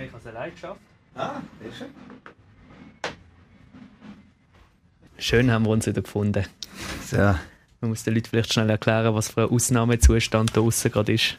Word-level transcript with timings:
Ich 0.00 0.12
habe 0.12 0.18
es 0.18 0.26
allein 0.26 0.52
geschafft. 0.52 0.80
Ah, 1.16 1.40
ist 1.66 1.78
schön. 1.78 1.88
Schön 5.18 5.50
haben 5.50 5.64
wir 5.64 5.70
uns 5.70 5.86
wieder 5.86 6.02
gefunden. 6.02 6.44
So. 7.04 7.16
Man 7.16 7.90
muss 7.90 8.04
den 8.04 8.14
Leuten 8.14 8.28
vielleicht 8.30 8.52
schnell 8.52 8.70
erklären, 8.70 9.12
was 9.14 9.30
für 9.30 9.42
ein 9.42 9.50
Ausnahmezustand 9.50 10.56
da 10.56 10.60
draußen 10.60 10.92
gerade 10.92 11.12
ist. 11.12 11.36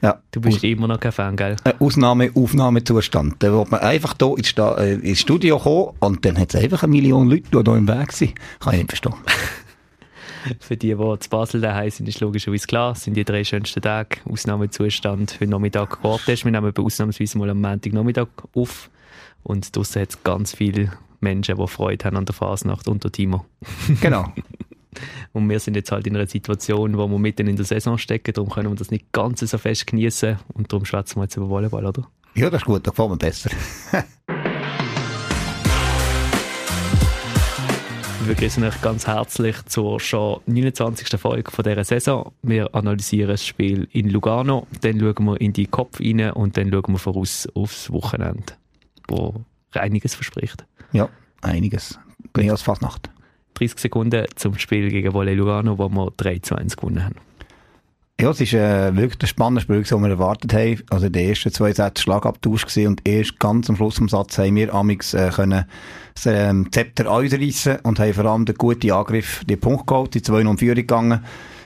Ja. 0.00 0.20
Du 0.32 0.40
bist 0.40 0.64
immer 0.64 0.88
noch 0.88 0.98
kein 0.98 1.12
Fan, 1.12 1.36
gell? 1.36 1.54
Ein 1.62 1.80
Ausnahme-Aufnahmezustand. 1.80 3.40
Da 3.40 3.52
wird 3.52 3.70
man 3.70 3.80
einfach 3.80 4.16
hier 4.20 4.36
ins, 4.36 4.48
Sta 4.48 4.76
äh, 4.78 4.94
ins 4.94 5.20
Studio 5.20 5.60
kommen 5.60 5.96
und 6.00 6.24
dann 6.24 6.38
hat 6.38 6.52
es 6.52 6.60
einfach 6.60 6.82
eine 6.82 6.90
Million 6.90 7.30
Leute, 7.30 7.42
die 7.42 7.70
hier 7.70 7.76
im 7.76 7.86
Weg 7.86 8.12
sind. 8.12 8.34
Kann 8.58 8.74
ich 8.74 8.80
nicht 8.80 8.90
verstehen. 8.90 9.14
Für 10.60 10.76
die, 10.76 10.94
die 10.94 11.18
zu 11.18 11.30
Basel 11.30 11.60
daheim 11.60 11.90
sind, 11.90 12.08
ist 12.08 12.20
logischerweise 12.20 12.66
klar, 12.66 12.94
sind 12.94 13.14
die 13.14 13.24
drei 13.24 13.44
schönsten 13.44 13.82
Tage. 13.82 14.18
Ausnahmezustand 14.28 15.34
heute 15.40 15.50
Nachmittag 15.50 16.00
Quartest. 16.00 16.44
Wir 16.44 16.52
nehmen 16.52 16.72
ausnahmsweise 16.76 17.38
mal 17.38 17.50
am 17.50 17.60
Montagnachmittag 17.60 18.28
auf. 18.54 18.90
Und 19.42 19.74
draussen 19.74 20.02
hat 20.02 20.10
es 20.10 20.22
ganz 20.22 20.54
viele 20.54 20.92
Menschen, 21.20 21.56
die 21.56 21.66
Freude 21.66 22.04
haben 22.04 22.16
an 22.16 22.24
der 22.24 22.34
Fasnacht 22.34 22.88
unter 22.88 23.10
Timo. 23.10 23.44
Genau. 24.00 24.32
Und 25.32 25.48
wir 25.48 25.58
sind 25.58 25.74
jetzt 25.74 25.90
halt 25.90 26.06
in 26.06 26.14
einer 26.16 26.26
Situation, 26.26 26.98
wo 26.98 27.08
wir 27.08 27.18
mitten 27.18 27.46
in 27.46 27.56
der 27.56 27.64
Saison 27.64 27.96
stecken, 27.96 28.34
darum 28.34 28.50
können 28.50 28.70
wir 28.70 28.76
das 28.76 28.90
nicht 28.90 29.10
ganz 29.12 29.40
so 29.40 29.56
fest 29.56 29.86
genießen 29.86 30.38
und 30.52 30.70
darum 30.70 30.84
schwätzen 30.84 31.16
wir 31.16 31.22
jetzt 31.22 31.36
über 31.36 31.48
Volleyball, 31.48 31.86
oder? 31.86 32.06
Ja, 32.34 32.50
das 32.50 32.60
ist 32.60 32.66
gut, 32.66 32.86
da 32.86 32.90
gefällt 32.90 33.10
mir 33.10 33.16
besser. 33.16 33.50
begrüßen 38.26 38.62
euch 38.64 38.80
ganz 38.82 39.06
herzlich 39.06 39.56
zur 39.66 39.98
schon 39.98 40.40
29. 40.46 41.20
Folge 41.20 41.50
von 41.50 41.64
dieser 41.64 41.84
Saison. 41.84 42.32
Wir 42.42 42.74
analysieren 42.74 43.28
das 43.28 43.44
Spiel 43.44 43.88
in 43.92 44.10
Lugano, 44.10 44.66
dann 44.80 45.00
schauen 45.00 45.24
wir 45.24 45.40
in 45.40 45.52
die 45.52 45.66
Kopf 45.66 46.00
rein 46.00 46.30
und 46.32 46.56
dann 46.56 46.70
schauen 46.70 46.92
wir 46.92 46.98
voraus 46.98 47.48
aufs 47.54 47.90
Wochenende, 47.90 48.54
wo 49.08 49.34
einiges 49.72 50.14
verspricht. 50.14 50.64
Ja, 50.92 51.08
einiges. 51.40 51.98
Mehr 52.36 52.52
als 52.52 52.62
Fasnacht. 52.62 53.10
30 53.54 53.78
Sekunden 53.78 54.26
zum 54.36 54.58
Spiel 54.58 54.90
gegen 54.90 55.12
Volley 55.12 55.34
Lugano, 55.34 55.78
wo 55.78 55.88
wir 55.88 56.12
3 56.16 56.38
zu 56.38 56.54
1 56.54 56.76
gewonnen 56.76 57.04
haben. 57.04 57.16
Ja, 58.22 58.30
es 58.30 58.40
ist 58.40 58.52
äh, 58.52 58.94
wirklich 58.94 59.20
ein 59.20 59.26
spannendes 59.26 59.64
Spiel, 59.64 59.82
das 59.82 59.90
wir 59.90 60.08
erwartet 60.08 60.54
haben. 60.54 60.80
Also 60.90 61.08
die 61.08 61.24
ersten 61.28 61.50
zwei 61.50 61.72
Sätze 61.72 62.04
Schlagabtausch 62.04 62.66
gewesen 62.66 62.86
und 62.86 63.00
erst 63.04 63.40
ganz 63.40 63.68
am 63.68 63.74
Schluss 63.74 63.96
vom 63.96 64.08
Satz 64.08 64.38
haben 64.38 64.54
wir 64.54 64.72
amix 64.72 65.12
äh, 65.12 65.28
können 65.34 65.64
das 66.14 66.26
ähm, 66.26 66.70
Zepter 66.70 67.10
ausreißen 67.10 67.80
und 67.82 67.98
haben 67.98 68.14
vor 68.14 68.26
allem 68.26 68.44
den 68.44 68.54
guten 68.54 68.92
Angriff 68.92 69.42
die 69.48 69.56
Punkt 69.56 69.88
geholt, 69.88 70.14
die 70.14 70.22
2 70.22 70.44
0 70.44 70.56
Führung 70.56 70.76
gegangen. 70.76 71.24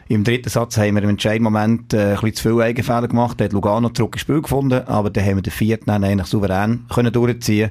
Im 0.09 0.23
dritten 0.23 0.49
Satz 0.49 0.79
haben 0.79 0.95
wir 0.95 1.03
im 1.03 1.11
entscheidenden 1.11 1.53
Moment 1.53 1.93
äh, 1.93 1.97
ein 1.97 2.11
bisschen 2.15 2.35
zu 2.35 2.43
viele 2.49 2.62
Eigenfehler 2.62 3.09
gemacht. 3.09 3.41
Da 3.41 3.45
hat 3.45 3.53
Lugano 3.53 3.89
zurück 3.89 4.15
ins 4.15 4.21
Spiel 4.21 4.41
gefunden, 4.41 4.87
aber 4.87 5.11
dann 5.11 5.25
haben 5.25 5.37
wir 5.37 5.43
den 5.43 5.53
vierten 5.53 5.87
dann 5.87 6.05
eigentlich 6.05 6.29
souverän 6.29 6.87
können 6.93 7.12
durchziehen 7.12 7.71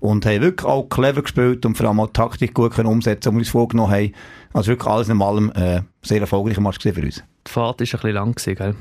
und 0.00 0.26
haben 0.26 0.40
wirklich 0.40 0.66
auch 0.66 0.88
clever 0.88 1.22
gespielt 1.22 1.64
und 1.64 1.76
vor 1.76 1.86
allem 1.86 2.00
auch 2.00 2.08
die 2.08 2.14
Taktik 2.14 2.54
gut 2.54 2.72
können 2.72 2.88
umsetzen, 2.88 3.30
die 3.30 3.36
wir 3.36 3.38
uns 3.38 3.48
vorgenommen 3.50 3.92
haben. 3.92 4.12
Also 4.52 4.72
wirklich 4.72 4.90
alles 4.90 5.08
in 5.08 5.22
allem 5.22 5.52
äh, 5.52 5.82
sehr 6.02 6.20
erfolgreicher 6.20 6.60
Match 6.60 6.78
für 6.80 7.02
uns. 7.02 7.22
Die 7.46 7.50
Fahrt 7.50 7.66
war 7.66 7.70
ein 7.70 7.76
bisschen 7.76 8.10
lang, 8.10 8.34
gewesen, 8.34 8.54
gell? 8.56 8.74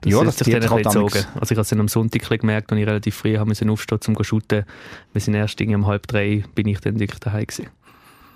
Das 0.00 0.12
Ja, 0.12 0.24
das 0.24 0.38
sich 0.38 0.50
dann 0.50 0.62
ein 0.62 0.70
halt 0.70 0.84
bisschen 0.84 1.04
gezogen. 1.04 1.26
Also 1.38 1.52
ich 1.52 1.58
habe 1.58 1.60
es 1.60 1.68
dann 1.68 1.80
am 1.80 1.88
Sonntag 1.88 2.40
gemerkt, 2.40 2.72
als 2.72 2.80
ich 2.80 2.86
relativ 2.86 3.14
früh 3.16 3.38
müssen 3.44 3.68
aufstehen 3.68 3.98
um 4.06 4.16
zu 4.16 4.24
shooten. 4.24 4.64
Wir 5.12 5.20
sind 5.20 5.34
erst 5.34 5.60
irgendwie 5.60 5.76
um 5.76 5.86
halb 5.86 6.06
drei, 6.06 6.42
bin 6.54 6.68
ich 6.68 6.80
dann 6.80 6.98
wirklich 6.98 7.20
daheim 7.20 7.46
gewesen. 7.46 7.68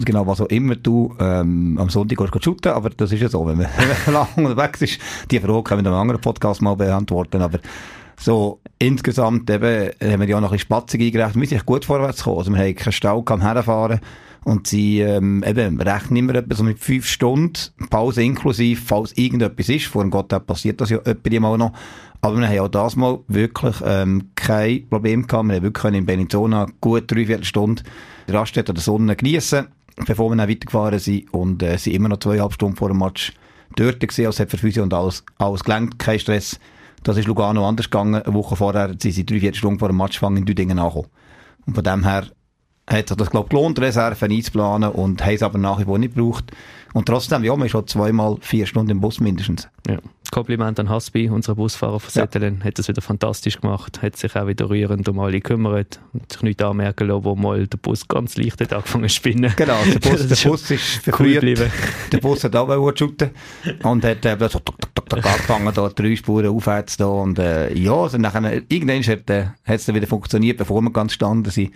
Genau, 0.01 0.27
was 0.27 0.41
auch 0.41 0.47
immer 0.47 0.75
du 0.75 1.15
ähm, 1.21 1.79
am 1.79 1.89
Sonntag 1.89 2.19
gehst 2.19 2.45
shooten, 2.45 2.73
aber 2.73 2.91
das 2.91 3.13
ist 3.13 3.21
ja 3.21 3.29
so, 3.29 3.47
wenn 3.47 3.59
man, 3.59 3.67
wenn 3.77 4.15
man 4.15 4.27
lang 4.37 4.47
unterwegs 4.47 4.83
ist. 4.83 4.99
Die 5.31 5.39
Frage 5.39 5.63
können 5.63 5.85
wir 5.85 5.91
in 5.91 5.95
einem 5.95 6.03
anderen 6.03 6.21
Podcast 6.21 6.63
mal 6.63 6.75
beantworten, 6.75 7.43
aber 7.43 7.61
so 8.19 8.61
insgesamt 8.79 9.49
eben, 9.51 9.91
haben 10.03 10.21
wir 10.21 10.29
ja 10.29 10.41
noch 10.41 10.51
ein 10.51 10.53
bisschen 10.53 10.67
Spatzig 10.67 11.01
eingerechnet. 11.01 11.41
Wir 11.41 11.49
sind 11.49 11.67
gut 11.67 11.85
vorwärts 11.85 12.19
gekommen. 12.19 12.39
Also 12.39 12.53
wir 12.53 12.59
haben 12.59 12.75
keinen 12.75 12.93
Stau 12.93 13.25
am 13.27 13.43
Herfahren 13.43 14.01
und 14.45 14.67
sie 14.67 15.01
ähm, 15.01 15.43
eben 15.47 15.81
rechnen 15.81 16.17
immer 16.17 16.35
etwa 16.35 16.55
so 16.55 16.65
mit 16.65 16.79
fünf 16.79 17.07
Stunden 17.07 17.59
Pause 17.91 18.23
inklusive, 18.23 18.81
falls 18.85 19.17
irgendetwas 19.17 19.69
ist. 19.69 19.87
Vor 19.87 20.03
dem 20.03 20.11
Gott 20.11 20.29
passiert 20.47 20.81
das 20.81 20.91
ja 20.91 20.99
etwa 20.99 21.41
mal 21.41 21.59
noch. 21.59 21.73
Aber 22.21 22.39
wir 22.39 22.49
haben 22.49 22.61
auch 22.61 22.69
das 22.69 22.97
mal 22.97 23.19
wirklich 23.29 23.77
ähm, 23.85 24.31
kein 24.35 24.89
Problem 24.89 25.27
gehabt. 25.27 25.49
Wir 25.49 25.57
haben 25.57 25.63
wirklich 25.63 25.95
in 25.95 26.07
Benizona 26.07 26.67
gut 26.81 27.11
dreiviertel 27.11 27.45
Stunde 27.45 27.83
die 28.29 28.33
Raststätte 28.33 28.73
der 28.73 28.83
Sonne 28.83 29.17
geniessen, 29.17 29.67
bevor 29.97 30.31
wir 30.31 30.37
dann 30.37 30.49
weitergefahren 30.49 30.99
sind 30.99 31.33
und 31.33 31.63
äh, 31.63 31.77
sind 31.77 31.95
immer 31.95 32.09
noch 32.09 32.19
zweieinhalb 32.19 32.53
Stunden 32.53 32.77
vor 32.77 32.89
dem 32.89 32.99
Match 32.99 33.33
dort 33.77 34.01
gewesen, 34.01 34.27
als 34.27 34.41
hat 34.41 34.51
für 34.51 34.59
Physio 34.59 34.83
und 34.83 34.95
alles, 34.95 35.25
alles 35.39 35.65
gelenkt, 35.65 35.99
kein 35.99 36.19
Stress. 36.19 36.59
Das 37.03 37.17
ist 37.17 37.27
Lugano 37.27 37.69
anders 37.69 37.91
gegangen. 37.91 38.23
Eine 38.23 38.35
Woche 38.35 38.57
vorher 38.57 38.89
sind 38.99 39.13
sie 39.13 39.27
drei, 39.27 39.41
vier 39.41 39.55
Stunden 39.55 39.79
vor 39.79 39.89
dem 39.89 39.97
Matchfang 39.97 40.37
in 40.37 40.47
Düdingen 40.47 40.79
angekommen. 40.79 41.09
Und 41.67 41.75
von 41.75 41.85
dem 41.85 42.05
her 42.05 42.27
hat 42.87 43.09
sich 43.09 43.17
das, 43.17 43.31
glaube 43.31 43.47
ich, 43.47 43.51
gelohnt, 43.51 43.79
Reserven 43.79 44.33
einzuplanen 44.33 44.91
und 44.91 45.25
haben 45.25 45.35
es 45.35 45.43
aber 45.43 45.59
nach 45.59 45.79
wie 45.81 45.85
vor 45.85 45.99
nicht 45.99 46.15
gebraucht. 46.15 46.51
Und 46.95 47.07
trotzdem, 47.07 47.43
ja, 47.43 47.55
man 47.57 47.67
ist 47.67 47.73
schon 47.73 47.87
zweimal 47.89 48.37
vier 48.41 48.67
Stunden 48.67 48.91
im 48.93 49.01
Bus 49.01 49.19
mindestens. 49.19 49.69
Ja. 49.89 49.99
Kompliment 50.31 50.79
an 50.81 50.89
Hasbi, 50.89 51.29
unser 51.29 51.57
Busfahrer 51.57 51.99
von 51.99 52.11
Ja. 52.15 52.23
Settelen, 52.23 52.63
hat 52.65 52.79
das 52.79 52.87
wieder 52.89 53.03
fantastisch 53.03 53.61
gemacht, 53.61 54.01
hat 54.01 54.17
sich 54.17 54.35
auch 54.37 54.47
wieder 54.47 54.71
rührend 54.71 55.09
um 55.09 55.19
alle 55.19 55.33
gekümmert 55.41 56.01
und 56.13 56.33
sich 56.33 56.43
nicht 56.43 56.63
anmerken 56.63 57.09
lassen, 57.09 57.25
wo 57.25 57.35
mal 57.35 57.67
der 57.67 57.79
Bus 57.79 58.07
ganz 58.07 58.37
leicht 58.37 58.61
hat 58.61 58.73
angefangen 58.73 59.09
zu 59.09 59.15
spinnen. 59.17 59.53
Genau, 59.57 59.77
der 59.85 59.99
Bus, 59.99 60.21
ist 60.25 60.45
der 60.45 60.49
Bus 60.49 60.71
ist 60.71 60.97
Cool 60.97 61.03
verfrüht. 61.03 61.35
geblieben. 61.35 61.71
der 62.13 62.19
Bus 62.19 62.45
hat 62.45 62.55
auch 62.57 62.69
wollen 62.69 62.97
shooten 62.97 63.31
und 63.83 64.05
hat 64.05 64.25
eben 64.25 64.49
so 64.49 64.61
tuk, 64.61 64.81
tuk, 64.81 64.95
tuk, 64.95 65.09
tuk, 65.11 65.25
angefangen, 65.27 65.73
da 65.75 65.89
drei 65.89 66.15
Spuren 66.17 66.47
aufwärts 66.49 66.97
da 66.97 67.07
und 67.07 67.39
äh, 67.41 67.73
ja, 67.75 67.93
also 67.95 68.19
nachher, 68.19 68.63
irgendwann 68.69 69.03
hat 69.03 69.31
äh, 69.31 69.47
hat's 69.67 69.87
dann 69.87 69.97
wieder 69.97 70.07
funktioniert, 70.07 70.59
bevor 70.59 70.81
wir 70.81 70.93
ganz 70.93 71.13
gestanden 71.13 71.51
sind. 71.53 71.73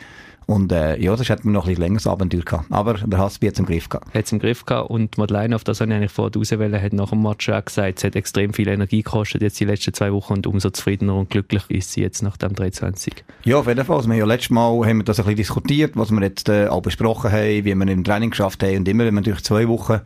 Und 0.49 0.73
äh, 0.73 0.99
ja, 0.99 1.15
das 1.15 1.29
hätten 1.29 1.45
wir 1.45 1.51
noch 1.51 1.65
ein 1.65 1.69
bisschen 1.69 1.83
längeres 1.83 2.07
Abenteuer 2.07 2.41
gehabt. 2.41 2.65
Aber 2.71 2.95
der 2.95 3.19
Hasbi 3.19 3.49
hat 3.49 3.53
es 3.53 3.61
im 3.61 3.67
Griff 3.67 3.91
gehabt. 3.91 4.15
hat 4.15 4.25
es 4.25 4.33
im 4.33 4.39
Griff 4.39 4.65
gehabt 4.65 4.89
und 4.89 5.19
Madeleine, 5.19 5.55
auf 5.55 5.63
das 5.63 5.83
habe 5.83 5.91
ich 5.91 5.97
eigentlich 5.97 6.11
vorher 6.11 6.35
rauswählen, 6.35 6.81
hat 6.81 6.95
nach 6.95 7.11
dem 7.11 7.23
Match 7.23 7.51
auch 7.51 7.63
gesagt, 7.63 7.99
es 7.99 8.05
hat 8.05 8.17
extrem 8.17 8.55
viel 8.55 8.67
Energie 8.67 9.03
gekostet 9.03 9.43
jetzt 9.43 9.61
die 9.61 9.67
letzten 9.67 9.93
zwei 9.93 10.11
Wochen 10.11 10.33
und 10.33 10.47
umso 10.47 10.71
zufriedener 10.71 11.17
und 11.17 11.29
glücklicher 11.29 11.71
ist 11.71 11.93
sie 11.93 12.01
jetzt 12.01 12.23
nach 12.23 12.39
dem 12.39 12.55
320. 12.55 13.25
Ja, 13.45 13.59
auf 13.59 13.67
jeden 13.67 13.85
Fall. 13.85 13.97
Also 13.97 14.09
wir 14.09 14.15
haben 14.15 14.21
ja 14.21 14.25
letztes 14.25 14.49
Mal 14.49 14.87
haben 14.87 14.97
wir 14.97 15.05
das 15.05 15.19
ein 15.19 15.25
bisschen 15.27 15.37
diskutiert, 15.37 15.93
was 15.97 16.11
wir 16.11 16.23
jetzt 16.23 16.49
äh, 16.49 16.69
auch 16.69 16.81
besprochen 16.81 17.31
haben, 17.31 17.65
wie 17.67 17.75
wir 17.75 17.89
im 17.89 18.03
Training 18.03 18.31
geschafft 18.31 18.63
haben. 18.63 18.79
Und 18.79 18.89
immer, 18.89 19.05
wenn 19.05 19.13
man 19.13 19.25
natürlich 19.25 19.45
zwei 19.45 19.69
Wochen 19.69 20.01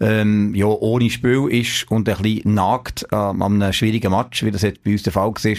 ähm, 0.00 0.54
ja, 0.54 0.68
ohne 0.68 1.10
Spiel 1.10 1.48
ist 1.50 1.90
und 1.90 2.08
ein 2.08 2.16
bisschen 2.16 2.54
nagt 2.54 3.06
ähm, 3.12 3.42
an 3.42 3.62
einem 3.62 3.74
schwierigen 3.74 4.10
Match, 4.10 4.42
wie 4.42 4.50
das 4.50 4.62
jetzt 4.62 4.82
bei 4.84 4.92
uns 4.92 5.02
der 5.02 5.12
Fall 5.12 5.34
war, 5.34 5.56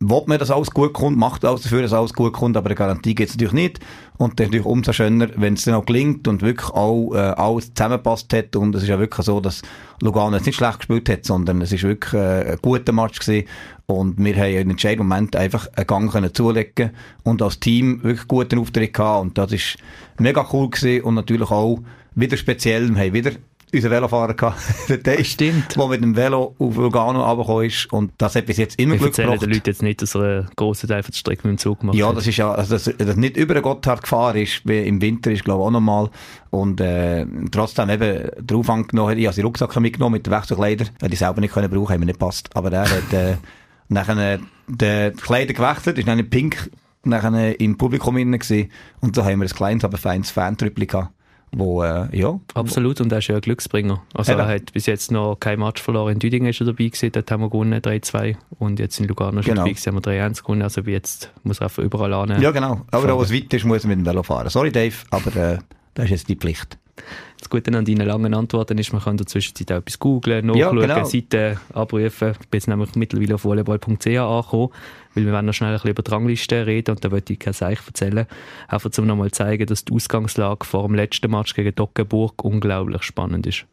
will 0.00 0.22
man, 0.26 0.38
dass 0.38 0.50
alles 0.50 0.70
gut 0.70 0.92
kommt, 0.92 1.16
macht 1.16 1.44
alles 1.44 1.62
dafür, 1.62 1.82
dass 1.82 1.92
alles 1.92 2.12
gut 2.12 2.32
kommt, 2.32 2.56
aber 2.56 2.66
eine 2.66 2.76
Garantie 2.76 3.14
gibt 3.14 3.30
es 3.30 3.36
natürlich 3.36 3.54
nicht. 3.54 3.80
Und 4.16 4.38
das 4.38 4.46
natürlich 4.46 4.66
umso 4.66 4.92
schöner, 4.92 5.28
wenn 5.36 5.54
es 5.54 5.64
dann 5.64 5.74
auch 5.74 5.86
gelingt 5.86 6.28
und 6.28 6.42
wirklich 6.42 6.70
auch 6.70 7.14
äh, 7.14 7.18
alles 7.18 7.74
zusammenpasst 7.74 8.32
hat. 8.32 8.54
Und 8.54 8.74
es 8.74 8.82
ist 8.82 8.88
ja 8.88 8.98
wirklich 8.98 9.24
so, 9.26 9.40
dass 9.40 9.62
Lugano 10.00 10.36
jetzt 10.36 10.46
nicht 10.46 10.56
schlecht 10.56 10.78
gespielt 10.78 11.08
hat, 11.08 11.24
sondern 11.24 11.60
es 11.62 11.72
ist 11.72 11.82
wirklich 11.82 12.14
äh, 12.14 12.52
ein 12.52 12.58
guter 12.62 12.92
Match 12.92 13.18
gewesen. 13.18 13.48
Und 13.86 14.18
wir 14.18 14.36
haben 14.36 14.52
in 14.52 14.70
entscheidenden 14.70 15.08
Moment 15.08 15.34
einfach 15.34 15.66
einen 15.74 15.86
Gang 15.86 16.12
können 16.12 16.34
zulegen 16.34 16.90
und 17.24 17.42
als 17.42 17.58
Team 17.58 18.02
wirklich 18.02 18.28
guten 18.28 18.58
Auftritt 18.58 18.94
gehabt. 18.94 19.22
Und 19.22 19.38
das 19.38 19.52
ist 19.52 19.78
mega 20.18 20.46
cool 20.52 20.70
gewesen 20.70 21.02
und 21.04 21.14
natürlich 21.14 21.50
auch 21.50 21.80
wieder 22.14 22.36
speziell. 22.36 22.88
Wir 22.88 23.02
haben 23.02 23.12
wieder 23.14 23.32
unseren 23.74 23.90
Velofahrer 23.92 24.34
gehabt, 24.34 24.60
der 24.88 25.02
Test, 25.02 25.30
Stimmt. 25.32 25.76
der 25.76 25.86
mit 25.88 26.02
dem 26.02 26.16
Velo 26.16 26.54
auf 26.58 26.76
Lugano 26.76 27.22
runtergekommen 27.22 27.66
ist. 27.66 27.92
Und 27.92 28.12
das 28.18 28.34
hat 28.34 28.46
bis 28.46 28.56
jetzt 28.56 28.78
immer 28.78 28.94
Wir 28.94 28.98
Glück 29.00 29.14
gebracht. 29.14 29.42
den 29.42 29.50
Leuten 29.50 29.62
jetzt 29.66 29.82
nicht, 29.82 30.02
dass 30.02 30.14
er 30.14 30.22
einen 30.22 30.48
grossen 30.56 30.88
Teil 30.88 31.02
von 31.02 31.10
der 31.12 31.18
Strecke 31.18 31.46
mit 31.48 31.58
dem 31.58 31.58
Zug 31.58 31.80
gemacht 31.80 31.96
Ja, 31.96 32.08
hat. 32.08 32.16
das 32.16 32.26
ist 32.26 32.36
ja, 32.36 32.52
also 32.52 32.74
dass, 32.74 32.84
dass 32.96 33.16
nicht 33.16 33.36
über 33.36 33.54
den 33.54 33.62
Gotthard 33.62 34.02
gefahren 34.02 34.36
ist, 34.36 34.62
wie 34.64 34.78
im 34.86 35.00
Winter 35.00 35.30
ist, 35.30 35.44
glaube 35.44 35.62
ich, 35.62 35.66
auch 35.66 35.70
normal. 35.70 36.10
Und, 36.50 36.80
äh, 36.80 37.26
trotzdem 37.50 37.90
eben, 37.90 38.30
der 38.38 38.56
Aufwand 38.56 38.88
genommen, 38.88 39.18
ich 39.18 39.26
habe 39.26 39.34
seinen 39.34 39.44
Rucksack 39.46 39.76
mitgenommen 39.80 40.14
mit 40.14 40.26
den 40.26 40.32
Wechselkleidern, 40.32 40.88
hätte 41.00 41.12
ich 41.12 41.18
selber 41.18 41.40
nicht 41.40 41.52
können 41.52 41.70
brauchen, 41.70 41.92
haben 41.92 42.00
mir 42.00 42.06
nicht 42.06 42.18
gepasst. 42.18 42.48
Aber 42.54 42.72
er 42.72 42.82
hat, 42.90 43.12
äh, 43.12 43.36
nachher, 43.88 44.16
äh, 44.34 44.38
die 44.68 45.12
Kleider 45.20 45.52
gewechselt, 45.54 45.98
ist 45.98 46.08
dann 46.08 46.18
in 46.18 46.28
pink, 46.30 46.70
nachher 47.04 47.58
im 47.60 47.76
Publikum 47.78 48.16
innen 48.16 48.38
gewesen. 48.38 48.70
Und 49.00 49.14
so 49.14 49.24
haben 49.24 49.40
wir 49.40 49.46
ein 49.46 49.54
kleines, 49.54 49.84
aber 49.84 49.98
feines 49.98 50.30
Fantrüppli 50.30 50.86
gehabt, 50.86 51.12
wo, 51.52 51.82
äh, 51.82 52.08
ja. 52.16 52.38
Absolut, 52.54 53.00
und 53.00 53.10
er 53.12 53.18
ist 53.18 53.28
ja 53.28 53.36
ein 53.36 53.40
Glücksbringer. 53.40 54.02
Also 54.14 54.32
Eben. 54.32 54.40
er 54.40 54.48
hat 54.48 54.72
bis 54.72 54.86
jetzt 54.86 55.10
noch 55.10 55.36
kein 55.40 55.58
Match 55.58 55.80
verloren. 55.82 56.12
In 56.14 56.18
Düdingen 56.18 56.48
ist 56.50 56.60
er 56.60 56.66
dabei 56.66 56.84
gewesen, 56.86 57.10
dort 57.12 57.30
haben 57.30 57.40
wir 57.42 57.50
gewonnen, 57.50 57.80
3-2. 57.80 58.36
Und 58.58 58.78
jetzt 58.78 59.00
in 59.00 59.06
Lugano 59.08 59.40
ist 59.40 59.46
er 59.46 59.54
Genau. 59.54 59.62
dabei 59.62 59.70
gewesen, 59.72 59.86
haben 59.86 60.04
wir 60.04 60.12
3-1 60.30 60.42
gewonnen. 60.42 60.62
Also 60.62 60.80
jetzt 60.82 61.32
muss 61.42 61.58
er 61.60 61.64
einfach 61.64 61.82
überall 61.82 62.12
annehmen. 62.14 62.42
Ja, 62.42 62.50
genau. 62.50 62.82
Aber 62.90 63.02
Fahren. 63.02 63.10
auch 63.12 63.20
was 63.20 63.32
weit 63.32 63.52
ist, 63.54 63.64
muss 63.64 63.84
er 63.84 63.88
mit 63.88 63.98
dem 63.98 64.06
Velo 64.06 64.22
fahren. 64.22 64.48
Sorry, 64.50 64.70
Dave, 64.72 64.94
aber, 65.10 65.34
äh, 65.36 65.58
das 65.94 66.04
ist 66.06 66.10
jetzt 66.10 66.28
die 66.28 66.36
Pflicht. 66.36 66.78
Das 67.48 67.62
Gute 67.64 67.78
an 67.78 67.86
deinen 67.86 68.06
langen 68.06 68.34
Antworten 68.34 68.76
ist, 68.76 68.92
man 68.92 69.00
kann 69.00 69.12
in 69.12 69.16
der 69.16 69.26
Zwischenzeit 69.26 69.72
auch 69.72 69.78
etwas 69.78 69.98
googlen, 69.98 70.54
Ja, 70.54 70.70
nachschauen, 70.70 70.80
genau. 70.80 71.04
Seiten 71.04 71.58
abrufen. 71.72 72.32
Ich 72.32 72.48
bin 72.48 72.58
jetzt 72.58 72.68
nämlich 72.68 72.94
mittlerweile 72.94 73.36
auf 73.36 73.44
volleyball.ch 73.44 73.88
angekommen, 74.06 74.68
weil 75.14 75.24
wir 75.24 75.32
wollen 75.32 75.46
noch 75.46 75.54
schnell 75.54 75.70
ein 75.70 75.76
bisschen 75.76 75.90
über 75.92 76.02
die 76.02 76.10
Rangliste 76.10 76.66
reden 76.66 76.90
und 76.90 77.02
da 77.02 77.10
wollte 77.10 77.32
ich 77.32 77.38
kein 77.38 77.54
Seich 77.54 77.78
erzählen. 77.86 78.26
Einfach 78.68 78.90
um 78.98 79.06
nochmal 79.06 79.30
zeigen, 79.30 79.64
dass 79.64 79.86
die 79.86 79.94
Ausgangslage 79.94 80.66
vor 80.66 80.86
dem 80.86 80.94
letzten 80.94 81.30
Match 81.30 81.54
gegen 81.54 81.74
Dockenburg 81.74 82.44
unglaublich 82.44 83.02
spannend 83.02 83.46
ist. 83.46 83.64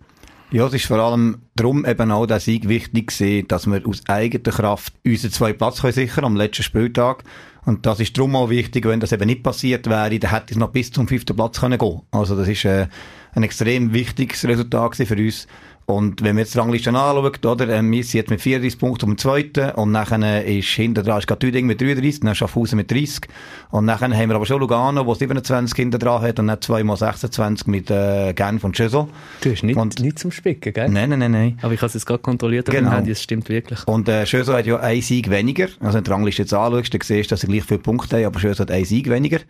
Ja, 0.52 0.68
es 0.68 0.74
ist 0.74 0.86
vor 0.86 1.00
allem 1.00 1.40
darum 1.58 1.86
eben 1.86 2.12
auch 2.12 2.28
der 2.28 2.40
Sieg 2.40 2.70
wichtig 2.70 3.08
gewesen, 3.08 3.50
dass 3.50 3.68
wir 3.68 3.86
aus 3.86 4.04
eigener 4.08 4.54
Kraft 4.54 4.94
unseren 5.06 5.32
zwei 5.32 5.52
Platz 5.52 5.82
können 5.82 5.92
sichern 5.92 6.24
am 6.24 6.38
letzten 6.38 6.64
Spieltag. 6.64 7.26
Und 7.66 7.86
das 7.86 8.00
ist 8.00 8.18
darum 8.18 8.36
auch 8.36 8.50
wichtig, 8.50 8.86
wenn 8.86 9.00
das 9.00 9.12
eben 9.12 9.26
nicht 9.26 9.44
passiert 9.44 9.88
wäre, 9.90 10.18
dann 10.20 10.32
hätte 10.32 10.54
es 10.54 10.58
noch 10.58 10.70
bis 10.70 10.92
zum 10.92 11.08
fünften 11.08 11.36
Platz 11.36 11.60
können 11.60 11.80
gehen. 11.80 12.02
Also 12.12 12.38
das 12.38 12.48
ist 12.48 12.64
äh, 12.64 12.88
ein 13.36 13.44
extrem 13.44 13.94
wichtiges 13.94 14.46
Resultat 14.46 14.96
für 14.96 15.16
uns. 15.16 15.48
Und 15.88 16.24
wenn 16.24 16.36
man 16.36 16.40
jetzt 16.40 16.56
die 16.56 16.58
Rangliste 16.58 16.90
anschaut, 16.90 17.46
oder, 17.46 17.70
ähm, 17.70 17.92
wir 17.92 18.04
sind 18.04 18.16
jetzt 18.16 18.30
mit 18.32 18.42
34 18.42 18.80
Punkten 18.80 19.06
um 19.06 19.12
den 19.12 19.18
zweiten, 19.20 19.70
und 19.72 19.92
nachher 19.92 20.44
ist 20.44 20.70
hinter 20.70 21.04
dran 21.04 21.20
ist 21.20 21.28
Tüdingen 21.40 21.68
mit 21.68 21.80
33, 21.80 22.22
dann 22.22 22.34
Schaffhausen 22.34 22.78
mit 22.78 22.90
30, 22.90 23.28
und 23.70 23.86
nachher 23.86 24.10
haben 24.10 24.30
wir 24.30 24.36
aber 24.36 24.48
schon 24.48 24.60
Lugano, 24.60 25.04
der 25.04 25.16
27 25.16 25.76
hinter 25.76 26.00
dran 26.00 26.24
hat, 26.24 26.40
und 26.40 26.48
dann 26.48 26.60
2 26.60 26.84
mal 26.84 26.98
26 26.98 27.68
mit, 27.68 27.92
äh, 27.92 28.34
Genf 28.34 28.64
und 28.64 28.76
Chesel. 28.76 29.06
Du 29.42 29.52
hast 29.52 29.62
nicht, 29.62 29.78
und, 29.78 30.00
nicht 30.00 30.18
zum 30.18 30.32
Spicken, 30.32 30.74
gell? 30.74 30.90
Nein, 30.90 31.10
nein, 31.10 31.20
nein, 31.20 31.32
nein. 31.32 31.60
Aber 31.62 31.74
ich 31.74 31.80
habe 31.80 31.88
es 31.88 31.94
jetzt 31.94 32.08
gerade 32.08 32.24
kontrolliert, 32.24 32.66
genau. 32.66 32.90
Handy, 32.90 33.12
es 33.12 33.22
stimmt 33.22 33.48
wirklich. 33.50 33.88
Und, 33.88 34.10
äh, 34.10 34.26
Chesel 34.26 34.56
hat 34.56 34.66
ja 34.66 34.80
einen 34.80 35.04
Sieg 35.04 35.30
weniger, 35.30 35.68
also 35.82 35.98
wenn 35.98 36.04
du 36.04 36.10
die 36.10 36.12
Rangliste 36.12 36.42
jetzt 36.42 36.54
anschaust, 36.56 36.96
dann 36.96 37.02
siehst 37.02 37.30
du, 37.30 37.34
dass 37.34 37.42
sie 37.42 37.48
gleich 37.48 37.64
viele 37.64 37.80
Punkte 37.80 38.16
haben, 38.16 38.26
aber 38.26 38.40
Chesel 38.40 38.62
hat 38.62 38.72
einen 38.72 38.86
Sieg 38.86 39.08
weniger, 39.08 39.42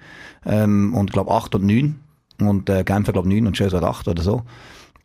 ähm, 0.45 0.93
und, 0.95 1.13
glaub, 1.13 1.31
8 1.31 1.55
und 1.55 1.65
9. 1.65 1.95
Und, 2.39 2.69
äh, 2.69 2.83
Genf, 2.83 3.11
glaub, 3.11 3.25
9 3.25 3.47
und 3.47 3.59
hat 3.59 3.83
8 3.83 4.07
oder 4.07 4.21
so. 4.21 4.43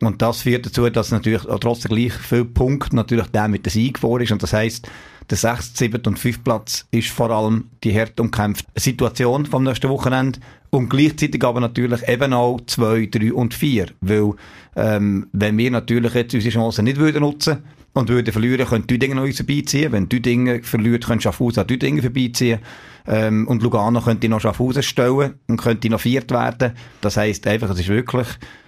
Und 0.01 0.21
das 0.21 0.41
führt 0.41 0.65
dazu, 0.65 0.89
dass 0.89 1.11
natürlich 1.11 1.43
trotzdem 1.43 1.95
gleich 1.95 2.13
viel 2.13 2.45
Punkte 2.45 2.95
natürlich 2.95 3.27
der 3.27 3.47
mit 3.47 3.65
dem 3.65 3.69
Sieg 3.69 3.99
vor 3.99 4.19
ist. 4.19 4.31
Und 4.31 4.41
das 4.41 4.53
heisst, 4.53 4.89
der 5.29 5.37
6., 5.37 5.77
7. 5.77 6.01
und 6.07 6.17
5. 6.17 6.43
Platz 6.43 6.87
ist 6.89 7.09
vor 7.09 7.29
allem 7.29 7.69
die 7.83 7.97
hart 7.97 8.19
umkämpfte 8.19 8.67
Situation 8.75 9.45
vom 9.45 9.63
nächsten 9.63 9.89
Wochenende. 9.89 10.39
Und 10.71 10.89
gleichzeitig 10.89 11.43
aber 11.43 11.59
natürlich 11.59 12.07
eben 12.07 12.33
auch 12.33 12.59
2, 12.65 13.09
3 13.11 13.33
und 13.33 13.53
4. 13.53 13.87
Weil, 14.01 14.33
ähm, 14.75 15.27
wenn 15.33 15.57
wir 15.57 15.69
natürlich 15.69 16.13
jetzt 16.15 16.33
unsere 16.33 16.53
Chancen 16.53 16.85
nicht 16.85 16.97
würden 16.97 17.21
nutzen 17.21 17.59
und 17.93 18.09
würden 18.09 18.31
verlieren, 18.31 18.65
können 18.65 18.87
Düdingen 18.87 19.17
noch 19.17 19.25
uns 19.25 19.37
vorbeiziehen. 19.37 19.91
Wenn 19.91 20.09
Düdingen 20.09 20.63
verliert, 20.63 21.05
können 21.05 21.21
Schaffhausen 21.21 21.61
an 21.61 21.67
Düdingen 21.67 22.01
vorbeiziehen. 22.01 22.59
Ähm, 23.07 23.47
und 23.47 23.63
Lugano 23.63 24.01
könnte 24.01 24.29
noch 24.29 24.41
Schaffhausen 24.41 24.83
stellen 24.83 25.35
und 25.47 25.57
könnte 25.57 25.89
noch 25.89 26.01
viert 26.01 26.31
werden. 26.31 26.73
Das 27.01 27.17
heisst 27.17 27.47
einfach, 27.47 27.69
es 27.69 27.79
ist 27.79 27.89
wirklich 27.89 28.27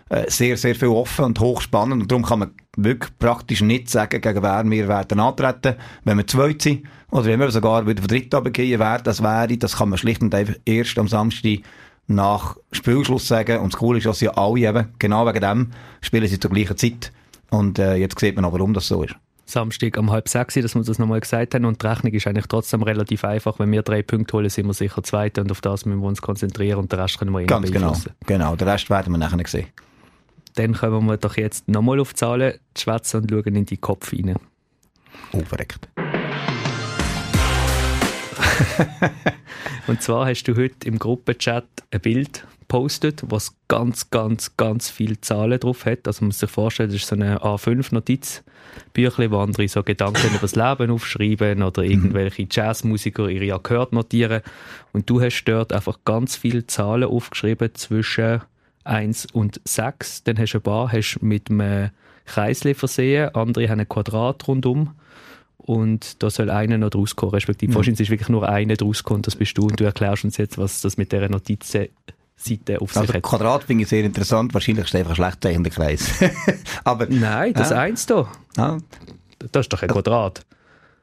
äh, 0.09 0.29
sehr, 0.29 0.57
sehr 0.57 0.75
viel 0.75 0.89
offen 0.89 1.25
und 1.25 1.39
hochspannend. 1.39 2.01
Und 2.01 2.11
darum 2.11 2.23
kann 2.23 2.39
man 2.39 2.51
wirklich 2.75 3.17
praktisch 3.17 3.61
nicht 3.61 3.89
sagen, 3.89 4.19
gegen 4.19 4.43
wer 4.43 4.69
wir 4.69 4.87
werden 4.87 5.19
antreten, 5.19 5.75
wenn 6.03 6.17
wir 6.17 6.27
zweit 6.27 6.61
sind. 6.61 6.83
Oder 7.11 7.25
wenn 7.25 7.39
wir 7.39 7.51
sogar 7.51 7.87
wieder 7.87 8.01
von 8.01 8.07
dritt 8.07 8.33
runtergehen, 8.33 8.79
wer 8.79 8.99
das 8.99 9.23
wäre, 9.23 9.57
das 9.57 9.77
kann 9.77 9.89
man 9.89 9.97
schlicht 9.97 10.21
und 10.21 10.35
einfach 10.35 10.55
erst 10.65 10.97
am 10.97 11.07
Samstag 11.07 11.59
nach 12.07 12.57
Spielschluss 12.71 13.27
sagen. 13.27 13.59
Und 13.59 13.73
das 13.73 13.79
Coole 13.79 13.99
ist, 13.99 14.05
dass 14.05 14.19
sie 14.19 14.29
alle 14.29 14.59
eben, 14.59 14.87
genau 14.99 15.25
wegen 15.25 15.41
dem, 15.41 15.71
spielen 16.01 16.27
sie 16.27 16.39
zur 16.39 16.51
gleichen 16.51 16.75
Zeit. 16.75 17.11
Und 17.49 17.79
äh, 17.79 17.95
jetzt 17.95 18.19
sieht 18.19 18.35
man 18.35 18.45
auch, 18.45 18.53
warum 18.53 18.73
das 18.73 18.87
so 18.87 19.03
ist. 19.03 19.15
Samstag 19.45 19.97
um 19.97 20.09
halb 20.09 20.29
sechs, 20.29 20.55
dass 20.55 20.73
wir 20.73 20.83
das 20.83 20.99
nochmal 20.99 21.19
gesagt 21.19 21.53
haben. 21.53 21.65
Und 21.65 21.81
die 21.81 21.85
Rechnung 21.85 22.13
ist 22.13 22.25
eigentlich 22.25 22.47
trotzdem 22.47 22.81
relativ 22.81 23.23
einfach. 23.25 23.59
Wenn 23.59 23.71
wir 23.71 23.83
drei 23.83 24.01
Punkte 24.01 24.37
holen, 24.37 24.49
sind 24.49 24.65
wir 24.65 24.73
sicher 24.73 25.03
Zweiter 25.03 25.41
und 25.41 25.51
auf 25.51 25.61
das 25.61 25.85
müssen 25.85 26.01
wir 26.01 26.07
uns 26.07 26.21
konzentrieren 26.21 26.79
und 26.79 26.91
den 26.91 26.99
Rest 26.99 27.19
können 27.19 27.31
wir 27.31 27.41
eh 27.41 27.45
Ganz 27.45 27.71
genau, 27.71 27.95
genau. 28.25 28.55
Den 28.55 28.67
Rest 28.67 28.89
werden 28.89 29.11
wir 29.11 29.17
nachher 29.17 29.45
sehen 29.47 29.67
dann 30.55 30.73
kommen 30.73 31.07
wir 31.07 31.17
doch 31.17 31.37
jetzt 31.37 31.67
nochmal 31.67 31.99
auf 31.99 32.13
die 32.13 32.17
Zahlen 32.17 32.53
schwätzen 32.77 33.21
und 33.21 33.31
schauen 33.31 33.55
in 33.55 33.65
die 33.65 33.77
Kopf 33.77 34.13
rein. 34.13 34.35
Oh, 35.31 35.41
verreckt. 35.43 35.89
und 39.87 40.01
zwar 40.01 40.27
hast 40.27 40.43
du 40.43 40.55
heute 40.55 40.87
im 40.87 40.99
Gruppenchat 40.99 41.65
ein 41.91 42.01
Bild 42.01 42.45
gepostet, 42.73 43.21
was 43.27 43.55
ganz, 43.67 44.09
ganz, 44.09 44.57
ganz 44.57 44.89
viele 44.89 45.21
Zahlen 45.21 45.59
drauf 45.59 45.85
hat. 45.85 46.07
Also 46.07 46.21
man 46.21 46.29
muss 46.29 46.39
sich 46.39 46.49
vorstellen, 46.49 46.89
das 46.89 46.95
ist 46.95 47.07
so 47.07 47.15
eine 47.15 47.37
A5-Notizbüchlein, 47.37 49.29
wo 49.29 49.37
andere 49.37 49.67
so 49.67 49.83
Gedanken 49.83 50.29
über 50.29 50.39
das 50.41 50.55
Leben 50.55 50.89
aufschreiben 50.89 51.61
oder 51.61 51.83
mhm. 51.83 51.91
irgendwelche 51.91 52.47
Jazzmusiker 52.49 53.29
ihre 53.29 53.53
Akkorde 53.53 53.93
notieren. 53.93 54.41
Und 54.91 55.07
du 55.07 55.21
hast 55.21 55.43
dort 55.43 55.71
einfach 55.71 55.99
ganz 56.03 56.35
viele 56.35 56.65
Zahlen 56.65 57.07
aufgeschrieben 57.07 57.75
zwischen 57.75 58.41
1 58.85 59.27
und 59.33 59.61
6. 59.65 60.23
Dann 60.23 60.39
hast 60.39 60.53
du 60.53 60.57
ein 60.57 60.63
paar 60.63 60.91
hast 60.91 61.19
mit 61.21 61.51
einem 61.51 61.91
Kreisli 62.25 62.73
versehen, 62.73 63.35
andere 63.35 63.69
haben 63.69 63.81
ein 63.81 63.89
Quadrat 63.89 64.47
rundum 64.47 64.95
und 65.57 66.23
da 66.23 66.29
soll 66.29 66.49
einer 66.49 66.77
noch 66.77 66.89
draus 66.89 67.15
kommen, 67.15 67.33
respektive 67.33 67.71
mhm. 67.71 67.75
wahrscheinlich 67.75 67.99
ist 67.99 68.09
wirklich 68.09 68.29
nur 68.29 68.47
einer 68.47 68.75
draus 68.75 69.03
kommen, 69.03 69.21
das 69.21 69.35
bist 69.35 69.57
du 69.57 69.63
und 69.63 69.79
du 69.79 69.83
erklärst 69.83 70.23
uns 70.23 70.37
jetzt, 70.37 70.57
was 70.57 70.81
das 70.81 70.97
mit 70.97 71.11
dieser 71.11 71.27
Notizen 71.27 71.89
Seite 72.35 72.81
auf 72.81 72.95
also 72.95 73.07
sich 73.07 73.15
hat. 73.15 73.24
Quadrat 73.24 73.63
finde 73.63 73.83
ich 73.83 73.89
sehr 73.89 74.03
interessant, 74.03 74.53
wahrscheinlich 74.53 74.85
ist 74.85 74.94
es 74.94 75.00
einfach 75.00 75.12
ein 75.12 75.15
schlecht 75.15 75.44
zeichender 75.44 75.69
Kreis. 75.69 76.09
Aber, 76.83 77.07
Nein, 77.09 77.53
das 77.53 77.69
ja. 77.69 77.80
eins 77.80 78.06
da. 78.06 78.27
Ja. 78.57 78.77
Das 79.51 79.65
ist 79.65 79.74
doch 79.74 79.81
ein 79.81 79.89
Quadrat. 79.89 80.45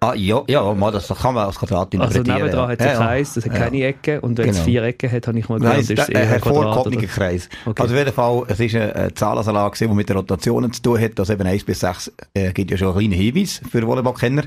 Ah, 0.03 0.15
ja, 0.15 0.43
ja, 0.49 0.73
mal, 0.73 0.91
das 0.91 1.09
kann 1.09 1.35
man 1.35 1.44
als 1.44 1.59
Quadrat 1.59 1.93
interpretieren. 1.93 2.31
Also 2.31 2.44
nebendran 2.44 2.71
hat 2.71 2.81
es 2.81 2.87
einen 2.87 2.97
Kreis, 2.97 3.35
das 3.35 3.44
hat 3.44 3.55
keine 3.55 3.77
ja. 3.77 3.88
Ecke 3.88 4.23
und 4.23 4.38
wenn 4.38 4.49
es 4.49 4.56
genau. 4.56 4.65
vier 4.65 4.82
Ecken 4.85 5.12
hat, 5.12 5.27
habe 5.27 5.38
ich 5.38 5.49
mal 5.50 5.59
gelernt, 5.59 5.77
Nein, 5.77 5.82
ist 5.82 5.99
es 5.99 6.09
eher 6.09 6.23
ein 6.23 6.29
hervorgehobener 6.29 7.06
Kreis. 7.06 7.50
Okay. 7.67 7.83
Also 7.83 7.94
auf 7.94 7.99
jeden 7.99 8.12
Fall, 8.15 8.44
es 8.49 8.61
ist 8.61 8.75
eine, 8.75 9.12
Zahlensalat 9.12 9.79
die 9.79 9.88
mit 9.88 10.09
den 10.09 10.17
Rotationen 10.17 10.73
zu 10.73 10.81
tun 10.81 10.99
hat, 10.99 11.21
also 11.21 11.35
eben 11.35 11.47
1 11.47 11.65
bis 11.65 11.81
6 11.81 12.12
äh, 12.33 12.50
gibt 12.55 12.71
ja 12.71 12.79
schon 12.79 12.88
einen 12.88 13.11
kleinen 13.11 13.12
Hinweis 13.12 13.61
für 13.71 13.87
Volleyballkenner 13.87 14.44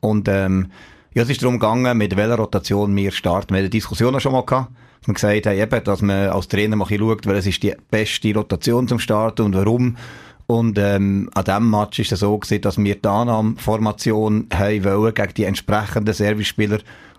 und 0.00 0.26
ähm, 0.26 0.72
ja, 1.14 1.22
es 1.22 1.30
ist 1.30 1.40
darum 1.40 1.60
gegangen, 1.60 1.96
mit 1.96 2.16
welcher 2.16 2.34
Rotation 2.34 2.94
wir 2.96 3.12
starten. 3.12 3.50
Wir 3.50 3.58
haben 3.58 3.62
eine 3.62 3.70
Diskussion 3.70 4.20
schon 4.20 4.32
mal 4.32 4.44
gehabt, 4.44 4.72
wir 5.06 5.14
gesagt 5.14 5.46
haben, 5.46 5.58
eben, 5.58 5.84
dass 5.84 6.02
man 6.02 6.28
als 6.30 6.48
Trainer 6.48 6.76
mal 6.76 6.86
schaut, 6.88 7.26
welches 7.26 7.46
ist 7.46 7.62
die 7.62 7.74
beste 7.90 8.34
Rotation 8.34 8.88
zum 8.88 8.98
Starten 8.98 9.42
und 9.42 9.54
warum 9.54 9.96
und 10.46 10.78
ähm, 10.78 11.28
an 11.34 11.44
diesem 11.44 11.70
Match 11.70 11.98
ist 11.98 12.12
es 12.12 12.20
so 12.20 12.38
gewesen, 12.38 12.60
dass 12.62 12.78
wir 12.78 12.94
die 12.94 13.08
Annahmeformation 13.08 14.46
haben 14.54 14.84
wollen 14.84 15.14
gegen 15.14 15.34
die 15.34 15.44
entsprechenden 15.44 16.14
Service-Spieler 16.14 16.78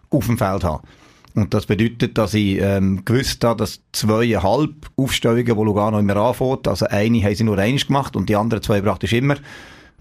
auf 0.10 0.26
dem 0.26 0.38
Feld 0.38 0.64
haben. 0.64 0.88
Und 1.36 1.54
das 1.54 1.66
bedeutet, 1.66 2.18
dass 2.18 2.34
ich 2.34 2.60
ähm, 2.60 3.04
gewusst 3.04 3.44
habe, 3.44 3.60
dass 3.60 3.82
zweieinhalb 3.92 4.74
Aufstellungen, 4.96 5.46
die 5.46 5.52
Lugano 5.52 6.00
immer 6.00 6.16
anfängt, 6.16 6.68
also 6.68 6.88
eine 6.88 7.22
haben 7.22 7.36
sie 7.36 7.44
nur 7.44 7.58
eins 7.58 7.86
gemacht 7.86 8.16
und 8.16 8.30
die 8.30 8.36
anderen 8.36 8.64
zwei 8.64 8.82
praktisch 8.82 9.14
immer, 9.14 9.36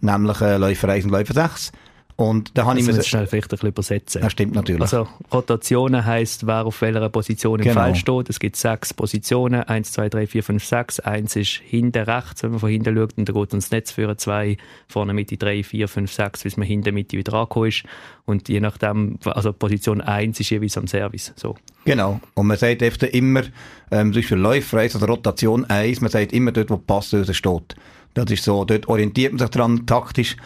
nämlich 0.00 0.40
äh, 0.40 0.56
Läufer 0.56 0.88
1 0.88 1.04
und 1.04 1.10
Läufer 1.10 1.34
6. 1.34 1.72
Und 2.16 2.56
da 2.56 2.64
habe 2.64 2.80
ich 2.80 2.86
mir... 2.86 3.02
schnell 3.02 3.26
vielleicht 3.26 3.48
ein 3.48 3.50
bisschen 3.50 3.68
übersetzen. 3.68 4.22
Das 4.22 4.32
stimmt 4.32 4.54
natürlich. 4.54 4.80
Also 4.80 5.06
Rotationen 5.30 6.06
heisst, 6.06 6.46
wer 6.46 6.64
auf 6.64 6.80
welcher 6.80 7.10
Position 7.10 7.58
im 7.60 7.66
genau. 7.66 7.82
Feld 7.82 7.98
steht. 7.98 8.30
Es 8.30 8.40
gibt 8.40 8.56
sechs 8.56 8.94
Positionen. 8.94 9.62
Eins, 9.64 9.92
zwei, 9.92 10.08
drei, 10.08 10.26
vier, 10.26 10.42
fünf, 10.42 10.64
sechs. 10.64 10.98
Eins 10.98 11.36
ist 11.36 11.60
hinten 11.62 12.04
rechts, 12.04 12.42
wenn 12.42 12.52
man 12.52 12.60
von 12.60 12.70
hinten 12.70 12.96
schaut. 12.96 13.18
Und 13.18 13.28
da 13.28 13.32
geht 13.34 13.52
uns 13.52 13.70
Netz 13.70 13.92
führen. 13.92 14.16
Zwei, 14.16 14.56
vorne 14.88 15.12
Mitte, 15.12 15.36
drei, 15.36 15.62
vier, 15.62 15.88
fünf, 15.88 16.10
sechs, 16.10 16.42
bis 16.42 16.56
man 16.56 16.66
hinten 16.66 16.94
Mitte 16.94 17.18
wieder 17.18 17.34
angekommen 17.34 17.68
ist. 17.68 17.82
Und 18.24 18.48
je 18.48 18.60
nachdem, 18.60 19.18
also 19.26 19.52
Position 19.52 20.00
eins 20.00 20.40
ist 20.40 20.48
jeweils 20.48 20.78
am 20.78 20.86
Service. 20.86 21.34
So. 21.36 21.56
Genau. 21.84 22.20
Und 22.32 22.46
man 22.46 22.56
sagt 22.56 22.82
einfach 22.82 23.08
immer, 23.08 23.42
ähm, 23.90 24.12
zum 24.12 24.20
Beispiel 24.20 24.38
Läufer 24.38 24.78
1 24.78 24.96
oder 24.96 25.06
Rotation 25.06 25.66
1, 25.66 26.00
man 26.00 26.10
sagt 26.10 26.32
immer 26.32 26.50
dort, 26.50 26.70
wo 26.70 26.76
die 26.76 26.82
Passlöse 26.86 27.34
steht. 27.34 27.76
Das 28.14 28.30
ist 28.30 28.44
so, 28.44 28.64
dort 28.64 28.88
orientiert 28.88 29.34
man 29.34 29.38
sich 29.38 29.50
dran 29.50 29.84
taktisch. 29.84 30.36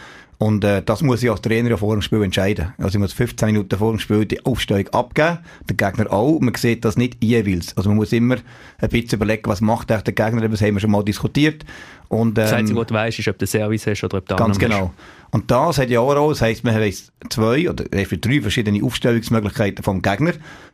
Und 0.41 0.63
äh, 0.63 0.81
das 0.81 1.03
muss 1.03 1.21
ich 1.21 1.29
als 1.29 1.41
Trainer 1.41 1.69
ja 1.69 1.77
vor 1.77 1.93
dem 1.93 2.01
Spiel 2.01 2.23
entscheiden. 2.23 2.73
Also 2.79 2.97
ich 2.97 2.99
muss 2.99 3.13
15 3.13 3.45
Minuten 3.45 3.77
vor 3.77 3.91
dem 3.91 3.99
Spiel 3.99 4.25
die 4.25 4.43
Aufstellung 4.43 4.87
abgeben, 4.87 5.37
der 5.69 5.75
Gegner 5.75 6.11
auch. 6.11 6.39
Man 6.39 6.55
sieht 6.55 6.83
das 6.83 6.97
nicht 6.97 7.23
jeweils. 7.23 7.77
Also 7.77 7.91
man 7.91 7.97
muss 7.97 8.11
immer 8.11 8.37
ein 8.79 8.89
bisschen 8.89 9.17
überlegen, 9.17 9.43
was 9.45 9.61
macht 9.61 9.91
der 9.91 10.01
Gegner, 10.01 10.49
das 10.49 10.61
haben 10.63 10.73
wir 10.73 10.79
schon 10.79 10.89
mal 10.89 11.03
diskutiert. 11.03 11.63
Und, 12.07 12.29
ähm, 12.29 12.33
das 12.33 12.53
Einzige, 12.53 12.79
was 12.79 12.87
du 12.87 12.93
weißt, 12.95 13.19
ist, 13.19 13.27
ob 13.27 13.37
du 13.37 13.45
Service 13.45 13.85
hast 13.85 14.03
oder 14.03 14.17
ob 14.17 14.25
du 14.27 14.35
Ganz 14.35 14.57
genau. 14.57 14.91
Hast. 14.95 15.35
Und 15.35 15.51
das 15.51 15.77
hat 15.77 15.91
ja 15.91 15.99
auch 15.99 16.09
eine 16.09 16.27
Das 16.29 16.41
heisst, 16.41 16.63
man 16.63 16.73
hat 16.73 16.91
zwei 17.29 17.69
oder 17.69 17.83
drei 17.83 18.41
verschiedene 18.41 18.83
Aufstellungsmöglichkeiten 18.83 19.83
vom 19.83 20.01
Gegner. 20.01 20.33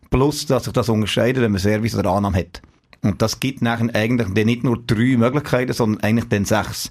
Plus, 0.10 0.46
dass 0.46 0.64
sich 0.64 0.72
das 0.72 0.88
unterscheidet, 0.88 1.44
wenn 1.44 1.52
man 1.52 1.60
Service 1.60 1.94
oder 1.94 2.12
Annahme 2.12 2.38
hat. 2.38 2.62
Und 3.02 3.22
das 3.22 3.42
gibt 3.42 3.62
nachher 3.62 3.94
eigentlich 3.94 4.46
nicht 4.46 4.64
nur 4.64 4.82
drei 4.88 5.18
Möglichkeiten, 5.18 5.74
sondern 5.74 6.02
eigentlich 6.06 6.30
dann 6.30 6.46
sechs. 6.46 6.90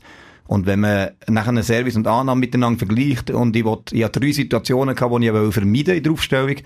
Und 0.48 0.66
wenn 0.66 0.80
man 0.80 1.10
nachher 1.28 1.48
einen 1.48 1.62
Service 1.62 1.96
und 1.96 2.06
Annahme 2.06 2.40
miteinander 2.40 2.78
vergleicht, 2.78 3.30
und 3.30 3.56
ich 3.56 3.64
wollte, 3.64 3.94
ich 3.94 4.04
hatte 4.04 4.20
drei 4.20 4.32
Situationen 4.32 4.94
gehabt, 4.94 5.20
die 5.20 5.26
ich 5.26 5.54
vermeiden 5.54 5.96
in 5.96 6.02
der 6.02 6.12
Aufstellung, 6.12 6.56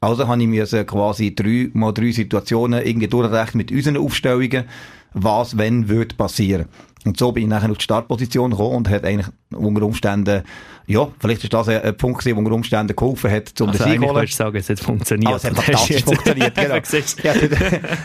also 0.00 0.26
habe 0.28 0.42
ich 0.42 0.48
mir 0.48 0.66
quasi 0.84 1.34
drei 1.34 1.70
mal 1.72 1.92
drei 1.92 2.10
Situationen 2.10 2.84
irgendwie 2.84 3.08
durchrechnen 3.08 3.58
mit 3.58 3.72
unseren 3.72 3.96
Aufstellungen, 3.96 4.64
was, 5.14 5.56
wenn, 5.56 5.88
würde 5.88 6.14
passieren. 6.14 6.66
Und 7.06 7.18
so 7.18 7.32
bin 7.32 7.44
ich 7.44 7.48
nachher 7.48 7.70
auf 7.70 7.78
die 7.78 7.84
Startposition 7.84 8.50
gekommen 8.50 8.76
und 8.76 8.90
hat 8.90 9.04
eigentlich 9.04 9.28
unter 9.52 9.82
Umständen, 9.82 10.42
ja, 10.88 11.08
vielleicht 11.20 11.44
ist 11.44 11.52
das 11.52 11.68
ein, 11.68 11.80
ein 11.82 11.96
Punkt 11.96 12.18
gewesen, 12.18 12.34
der 12.34 12.44
unter 12.44 12.54
Umständen 12.54 12.96
geholfen 12.96 13.30
hat, 13.30 13.60
um 13.60 13.68
also 13.68 13.84
den 13.84 13.92
Sieg 13.92 14.00
zu 14.00 14.08
holen. 14.08 14.26
Sagen, 14.26 14.56
es 14.56 14.68
hat 14.68 14.80
funktioniert. 14.80 15.32
Ah, 15.32 15.36
es 15.36 15.44
hat 15.44 15.54
fantastisch 15.56 16.02
funktioniert, 16.02 16.54
genau. 16.54 16.74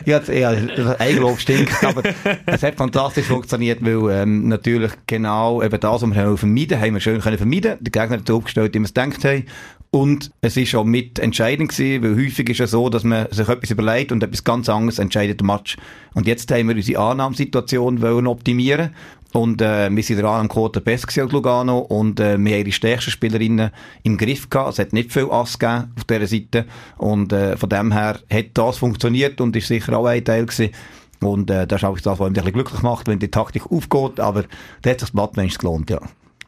ja, 0.06 0.22
ja, 0.28 0.52
ja, 0.54 1.00
Eigenlob 1.00 1.40
stinkt, 1.40 1.84
aber 1.84 2.04
es 2.46 2.64
hat 2.64 2.76
fantastisch 2.76 3.26
funktioniert, 3.26 3.84
weil 3.84 4.22
ähm, 4.22 4.48
natürlich 4.48 4.92
genau 5.08 5.62
eben 5.64 5.80
das, 5.80 6.02
was 6.02 6.14
wir 6.14 6.38
vermeiden 6.38 6.80
haben, 6.80 6.94
wir 6.94 7.02
schön 7.02 7.22
können 7.22 7.38
vermeiden. 7.38 7.78
Der 7.80 7.92
Gegner 7.92 8.18
hat 8.18 8.30
aufgestellt, 8.30 8.74
wie 8.74 8.80
wir 8.80 8.86
es 8.86 8.94
gedacht 8.94 9.26
haben. 9.26 9.46
Und 9.94 10.32
es 10.40 10.56
ist 10.56 10.74
auch 10.74 10.86
mit 10.86 11.20
entscheidend 11.20 11.70
gewesen, 11.70 12.02
weil 12.02 12.16
häufig 12.16 12.50
ist 12.50 12.62
es 12.62 12.72
so, 12.72 12.88
dass 12.88 13.04
man 13.04 13.28
sich 13.30 13.50
etwas 13.50 13.72
überlegt 13.72 14.14
und 14.14 14.24
etwas 14.24 14.46
ganz 14.46 14.70
anderes 14.70 15.00
entscheidet 15.00 15.42
der 15.42 15.46
Match. 15.46 15.76
Und 16.14 16.28
jetzt 16.28 16.50
haben 16.50 16.70
wir 16.70 16.76
unsere 16.78 17.02
Annahmesituation 17.02 18.02
wollen 18.02 18.26
optimieren 18.26 18.96
Und 19.34 19.62
äh, 19.62 19.94
wir 19.94 20.02
sind 20.02 20.22
dran 20.22 20.42
am 20.42 20.48
Quarter 20.48 20.80
besser 20.80 21.22
als 21.22 21.34
Lugano 21.34 21.80
und 21.80 22.22
äh, 22.22 22.38
wir 22.38 22.56
haben 22.56 22.64
die 22.64 22.72
stärksten 22.72 23.12
Spielerinnen 23.12 23.72
im 24.04 24.18
Griff 24.18 24.50
gehabt. 24.50 24.72
Es 24.72 24.80
hat 24.80 24.94
nicht 24.94 25.12
viel 25.12 25.30
Ass 25.30 25.60
gegeben 25.60 25.92
auf 25.98 26.06
dieser 26.06 26.28
Seite 26.28 26.66
und 26.98 27.34
äh, 27.34 27.58
von 27.58 27.68
dem 27.68 27.92
her 27.92 28.18
hat 28.32 28.46
das 28.54 28.78
funktioniert 28.78 29.42
und 29.42 29.58
ist 29.58 29.68
sicher 29.68 29.98
auch 29.98 30.06
ein 30.06 30.24
Teil 30.24 30.46
gewesen. 30.46 30.72
Und 31.20 31.50
äh, 31.50 31.68
das 31.68 31.82
ist 31.82 31.86
auch 31.86 32.00
das, 32.00 32.18
was 32.18 32.18
mich 32.18 32.28
ein 32.28 32.34
bisschen 32.34 32.54
glücklich 32.54 32.82
macht, 32.82 33.10
wenn 33.10 33.20
die 33.20 33.30
Taktik 33.30 33.70
aufgeht, 33.70 34.22
aber 34.22 34.44
da 34.84 34.90
hat 34.90 35.02
sich 35.02 35.12
das 35.12 35.12
Blatt 35.12 35.34
gelohnt, 35.34 35.90
ja. 35.90 36.00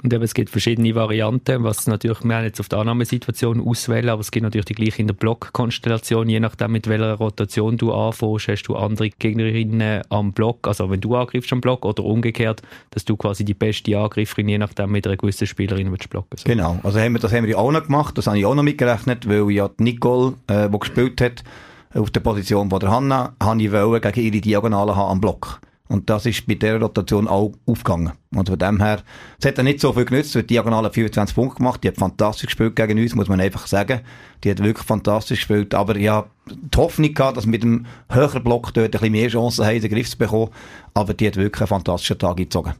Und 0.04 0.14
eben, 0.14 0.24
es 0.24 0.34
gibt 0.34 0.50
verschiedene 0.50 0.94
Varianten, 0.96 1.64
was 1.64 1.88
natürlich, 1.88 2.26
wir 2.26 2.36
haben 2.36 2.44
jetzt 2.44 2.60
auf 2.60 2.68
der 2.68 2.80
Annahmesituation 2.80 3.66
auswählen, 3.66 4.10
aber 4.10 4.20
es 4.20 4.32
gibt 4.32 4.44
natürlich 4.44 4.66
die 4.66 4.74
gleiche 4.74 5.00
in 5.02 5.08
der 5.08 5.14
Blockkonstellation, 5.14 6.28
je 6.28 6.42
nachdem 6.42 6.74
mit 6.74 6.88
welcher 6.88 7.14
Rotation 7.14 7.78
du 7.78 7.94
anfängst, 7.94 8.50
hast 8.50 8.64
du 8.64 8.76
andere 8.76 9.12
Gegnerinnen 9.12 10.02
am 10.10 10.34
Block, 10.34 10.68
also 10.68 10.90
wenn 10.92 11.00
du 11.00 11.16
angriffst 11.16 11.54
am 11.54 11.62
Block 11.62 11.86
oder 11.86 12.04
umgekehrt, 12.04 12.62
dass 12.92 13.06
du 13.06 13.16
quasi 13.16 13.46
die 13.46 13.54
beste 13.54 13.98
Angreiferin 13.98 14.50
je 14.50 14.58
nachdem 14.58 14.92
mit 14.92 15.08
einer 15.08 15.16
gewissen 15.16 15.48
Spielerin 15.48 15.90
willst 15.90 16.10
blocken. 16.10 16.38
So. 16.38 16.44
Genau, 16.44 16.80
also 16.84 17.00
haben 17.00 17.14
wir, 17.14 17.20
das 17.20 17.32
haben 17.32 17.48
wir 17.48 17.58
auch 17.58 17.72
noch 17.72 17.86
gemacht, 17.86 18.18
das 18.18 18.28
habe 18.28 18.38
ich 18.38 18.46
auch 18.46 18.56
noch 18.56 18.64
mitgerechnet, 18.64 19.30
weil 19.30 19.50
ja 19.52 19.70
Nicole, 19.78 20.34
äh, 20.48 20.70
die 20.70 20.80
gespielt 20.80 21.22
hat, 21.22 21.46
auf 21.94 22.12
der 22.12 22.20
Position 22.20 22.70
von 22.70 22.80
der 22.82 22.92
Hanna, 22.92 23.36
habe 23.42 23.62
ich 23.62 23.72
gegen 23.72 24.34
ihre 24.34 24.42
Diagonale 24.42 24.98
haben 24.98 25.12
am 25.12 25.22
Block. 25.22 25.62
Und 25.90 26.10
das 26.10 26.26
ist 26.26 26.48
bei 26.48 26.56
dieser 26.56 26.80
Rotation 26.80 27.28
auch 27.28 27.52
aufgegangen. 27.66 28.14
Und 28.34 28.48
von 28.48 28.58
dem 28.58 28.82
her, 28.82 29.04
es 29.38 29.46
hat 29.46 29.58
ja 29.58 29.64
nicht 29.64 29.82
so 29.82 29.92
viel 29.92 30.06
genützt, 30.06 30.34
die 30.34 30.48
Diagonale 30.48 30.90
24 30.90 31.36
Punkte 31.36 31.58
gemacht, 31.58 31.84
die 31.84 31.90
hat 31.90 31.98
fantastisch 31.98 32.48
gespielt 32.48 32.76
gegen 32.76 32.98
uns, 32.98 33.16
muss 33.16 33.28
man 33.28 33.42
einfach 33.42 33.68
sagen. 33.68 34.00
Die 34.44 34.52
hat 34.52 34.64
wirklich 34.64 34.88
fantastisch 34.88 35.40
gespielt, 35.40 35.74
aber 35.74 35.98
ja, 35.98 36.26
die 36.50 36.78
Hoffnung 36.78 37.14
gehabt, 37.14 37.36
dass 37.36 37.46
mit 37.46 37.64
dem 37.64 37.86
höheren 38.10 38.44
Block 38.44 38.74
dort 38.74 38.86
ein 38.86 38.92
bisschen 38.92 39.12
mehr 39.12 39.28
Chancen 39.28 39.66
haben, 39.66 39.82
den 39.82 39.92
Griff 39.92 40.10
zu 40.10 40.18
bekommen, 40.18 40.52
aber 40.94 41.14
die 41.14 41.28
hat 41.28 41.36
wirklich 41.36 41.62
einen 41.62 41.68
fantastischen 41.68 42.18
Tag 42.18 42.38
gezogen. 42.38 42.74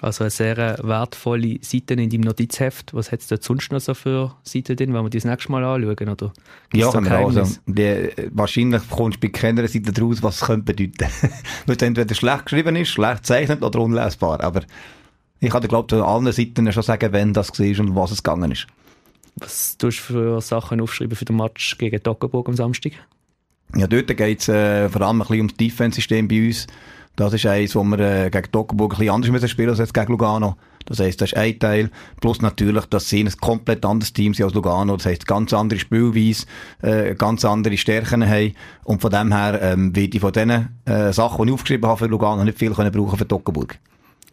Also 0.00 0.24
eine 0.24 0.30
sehr 0.30 0.56
wertvolle 0.82 1.58
Seite 1.60 1.94
in 1.94 2.08
deinem 2.08 2.20
Notizheft. 2.20 2.94
Was 2.94 3.10
hat 3.10 3.20
es 3.20 3.26
dort 3.26 3.42
sonst 3.42 3.72
noch 3.72 3.80
so 3.80 3.94
für 3.94 4.34
Seiten 4.44 4.76
drin? 4.76 4.92
Wollen 4.92 5.06
wir 5.06 5.10
das 5.10 5.24
nächste 5.24 5.50
Mal 5.50 5.64
anschauen? 5.64 6.08
Oder 6.08 6.32
ja, 6.72 6.90
können 6.92 7.06
wir 7.06 7.18
also, 7.18 7.42
die, 7.66 8.10
wahrscheinlich 8.30 8.82
kommst 8.88 9.16
du 9.16 9.26
bei 9.26 9.32
keiner 9.32 9.66
Seite 9.66 9.92
daraus, 9.92 10.22
was 10.22 10.36
es 10.36 10.46
könnte 10.46 10.72
bedeuten. 10.72 11.12
Weil 11.66 11.76
es 11.76 11.82
entweder 11.82 12.14
schlecht 12.14 12.46
geschrieben 12.46 12.76
ist, 12.76 12.90
schlecht 12.90 13.18
gezeichnet 13.18 13.62
oder 13.62 13.80
unlesbar. 13.80 14.40
Aber 14.42 14.62
ich 15.40 15.50
kann 15.50 15.62
dir, 15.62 15.68
glaube 15.68 15.88
ich, 15.96 16.00
an 16.02 16.08
allen 16.08 16.32
Seiten 16.32 16.72
schon 16.72 16.82
sagen, 16.82 17.12
wenn 17.12 17.32
das 17.32 17.58
war 17.58 17.80
und 17.80 17.96
was 17.96 18.12
es 18.12 18.22
gegangen 18.22 18.52
ist. 18.52 18.66
Was 19.36 19.76
tust 19.78 19.98
du 19.98 20.02
für 20.02 20.40
Sachen 20.40 20.80
aufschreiben 20.80 21.16
für 21.16 21.24
den 21.24 21.36
Match 21.36 21.76
gegen 21.78 22.02
Toggenburg 22.02 22.48
am 22.48 22.56
Samstag? 22.56 22.92
Ja, 23.76 23.86
dort 23.86 24.16
geht 24.16 24.40
es 24.40 24.48
äh, 24.48 24.88
vor 24.88 25.02
allem 25.02 25.16
ein 25.16 25.26
bisschen 25.26 25.36
ums 25.38 25.54
Defense-System 25.54 26.28
bei 26.28 26.46
uns. 26.46 26.66
Das 27.18 27.32
ist 27.32 27.46
eins, 27.46 27.74
wo 27.74 27.82
wir 27.82 27.98
äh, 27.98 28.30
gegen 28.30 28.52
Toggenburg 28.52 28.92
ein 28.92 28.98
bisschen 28.98 29.12
anders 29.12 29.32
müssen 29.32 29.48
spielen 29.48 29.70
als 29.70 29.80
jetzt 29.80 29.92
gegen 29.92 30.12
Lugano. 30.12 30.54
Das 30.86 31.00
heisst, 31.00 31.20
das 31.20 31.32
ist 31.32 31.36
ein 31.36 31.58
Teil. 31.58 31.90
Plus 32.20 32.40
natürlich, 32.40 32.86
dass 32.86 33.08
sie 33.08 33.24
ein 33.24 33.32
komplett 33.40 33.84
anderes 33.84 34.12
Team 34.12 34.34
sind 34.34 34.44
als 34.44 34.54
Lugano. 34.54 34.96
Das 34.96 35.04
heisst, 35.04 35.26
ganz 35.26 35.52
andere 35.52 35.80
Spielweise, 35.80 36.46
äh, 36.80 37.16
ganz 37.16 37.44
andere 37.44 37.76
Stärken 37.76 38.24
haben. 38.24 38.54
Und 38.84 39.00
von 39.00 39.10
dem 39.10 39.32
her 39.32 39.58
ähm, 39.60 39.96
werde 39.96 40.16
ich 40.16 40.20
von 40.20 40.30
diesen 40.30 40.78
äh, 40.84 41.12
Sachen, 41.12 41.44
die 41.44 41.48
ich 41.48 41.54
aufgeschrieben 41.54 41.90
habe 41.90 41.98
für 41.98 42.06
Lugano, 42.06 42.44
nicht 42.44 42.56
viel 42.56 42.72
können 42.72 42.92
brauchen 42.92 43.18
für 43.18 43.26
Toggenburg. 43.26 43.80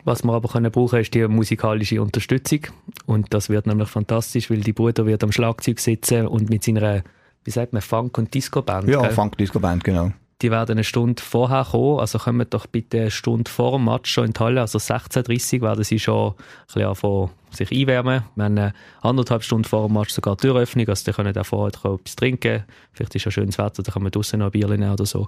Was 0.04 0.24
wir 0.24 0.34
aber 0.34 0.48
können 0.48 0.72
brauchen, 0.72 1.00
ist 1.00 1.12
die 1.16 1.28
musikalische 1.28 2.00
Unterstützung. 2.00 2.60
Und 3.08 3.34
das 3.34 3.50
wird 3.50 3.66
nämlich 3.66 3.90
fantastisch, 3.90 4.52
weil 4.52 4.62
die 4.62 4.74
Bruder 4.74 5.08
wird 5.08 5.24
am 5.24 5.32
Schlagzeug 5.32 5.80
sitzen 5.80 6.28
und 6.28 6.52
mit 6.52 6.64
seiner, 6.64 7.02
wie 7.46 7.52
sagt 7.52 7.74
man, 7.74 7.82
Funk- 7.82 8.20
und 8.20 8.32
Disco-Band. 8.32 8.88
Ja, 8.88 9.10
Funk-Disco-Band, 9.10 9.84
genau 9.84 10.12
die 10.42 10.52
werden 10.52 10.74
eine 10.74 10.84
Stunde 10.84 11.22
vorher 11.22 11.66
kommen, 11.72 12.00
also 12.00 12.20
kommen 12.20 12.48
doch 12.50 12.68
bitte 12.68 13.02
eine 13.02 13.12
Stunde 13.12 13.50
vor 13.50 13.74
dem 13.74 13.86
Match 13.86 14.12
schon 14.12 14.26
in 14.26 14.34
die 14.34 14.40
Halle, 14.40 14.62
also 14.62 14.78
16.30 14.78 15.56
Uhr 15.56 15.62
werden 15.62 15.84
sie 15.84 16.00
schon 16.00 16.32
ein 16.32 16.36
bisschen 16.68 16.88
anfangen 16.88 17.30
sich 17.56 17.72
einwärmen. 17.72 18.24
Wir 18.36 18.46
haben 18.46 18.58
eine 18.58 18.74
anderthalb 19.02 19.44
Stunden 19.44 19.66
vor 19.66 19.88
dem 19.88 19.94
Match 19.94 20.12
sogar 20.12 20.38
Türöffnung, 20.38 20.88
also 20.88 21.04
die 21.06 21.16
können 21.16 21.38
auch 21.38 21.46
vorher 21.46 21.74
etwas 21.74 22.16
trinken. 22.16 22.64
Vielleicht 22.94 23.16
ist 23.16 23.26
ja 23.26 23.32
schönes 23.32 23.58
Wetter, 23.58 23.84
dann 23.84 23.94
kann 23.94 24.04
man 24.04 24.12
draußen 24.12 24.40
noch 24.40 24.48
ein 24.48 24.52
Bier 24.52 24.68
nehmen 24.68 24.92
oder 24.92 25.06
so. 25.06 25.28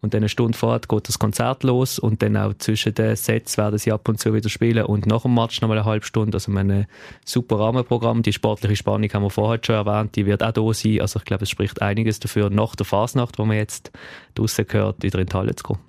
Und 0.00 0.14
dann 0.14 0.20
eine 0.20 0.28
Stunde 0.28 0.56
vorher 0.56 0.80
geht 0.80 1.08
das 1.08 1.18
Konzert 1.18 1.62
los 1.62 1.98
und 1.98 2.22
dann 2.22 2.36
auch 2.36 2.54
zwischen 2.58 2.94
den 2.94 3.16
Sets 3.16 3.58
werden 3.58 3.78
sie 3.78 3.92
ab 3.92 4.08
und 4.08 4.18
zu 4.18 4.34
wieder 4.34 4.48
spielen 4.48 4.84
und 4.84 5.06
nach 5.06 5.22
dem 5.22 5.34
Match 5.34 5.60
nochmal 5.60 5.78
eine 5.78 5.86
halbe 5.86 6.04
Stunde. 6.04 6.36
Also 6.36 6.52
wir 6.52 6.60
haben 6.60 6.70
ein 6.70 6.86
super 7.24 7.58
Rahmenprogramm. 7.58 8.22
Die 8.22 8.32
sportliche 8.32 8.76
Spannung 8.76 9.08
haben 9.12 9.22
wir 9.22 9.30
vorher 9.30 9.60
schon 9.64 9.74
erwähnt, 9.74 10.16
die 10.16 10.26
wird 10.26 10.42
auch 10.42 10.52
da 10.52 10.72
sein. 10.72 11.00
Also 11.00 11.18
ich 11.18 11.24
glaube, 11.24 11.44
es 11.44 11.50
spricht 11.50 11.82
einiges 11.82 12.20
dafür, 12.20 12.50
nach 12.50 12.74
der 12.76 12.86
Fasnacht, 12.86 13.38
wo 13.38 13.44
man 13.44 13.56
jetzt 13.56 13.90
draußen 14.34 14.66
gehört, 14.66 15.02
wieder 15.02 15.18
in 15.18 15.26
die 15.26 15.34
Halle 15.34 15.54
zu 15.54 15.64
kommen. 15.64 15.80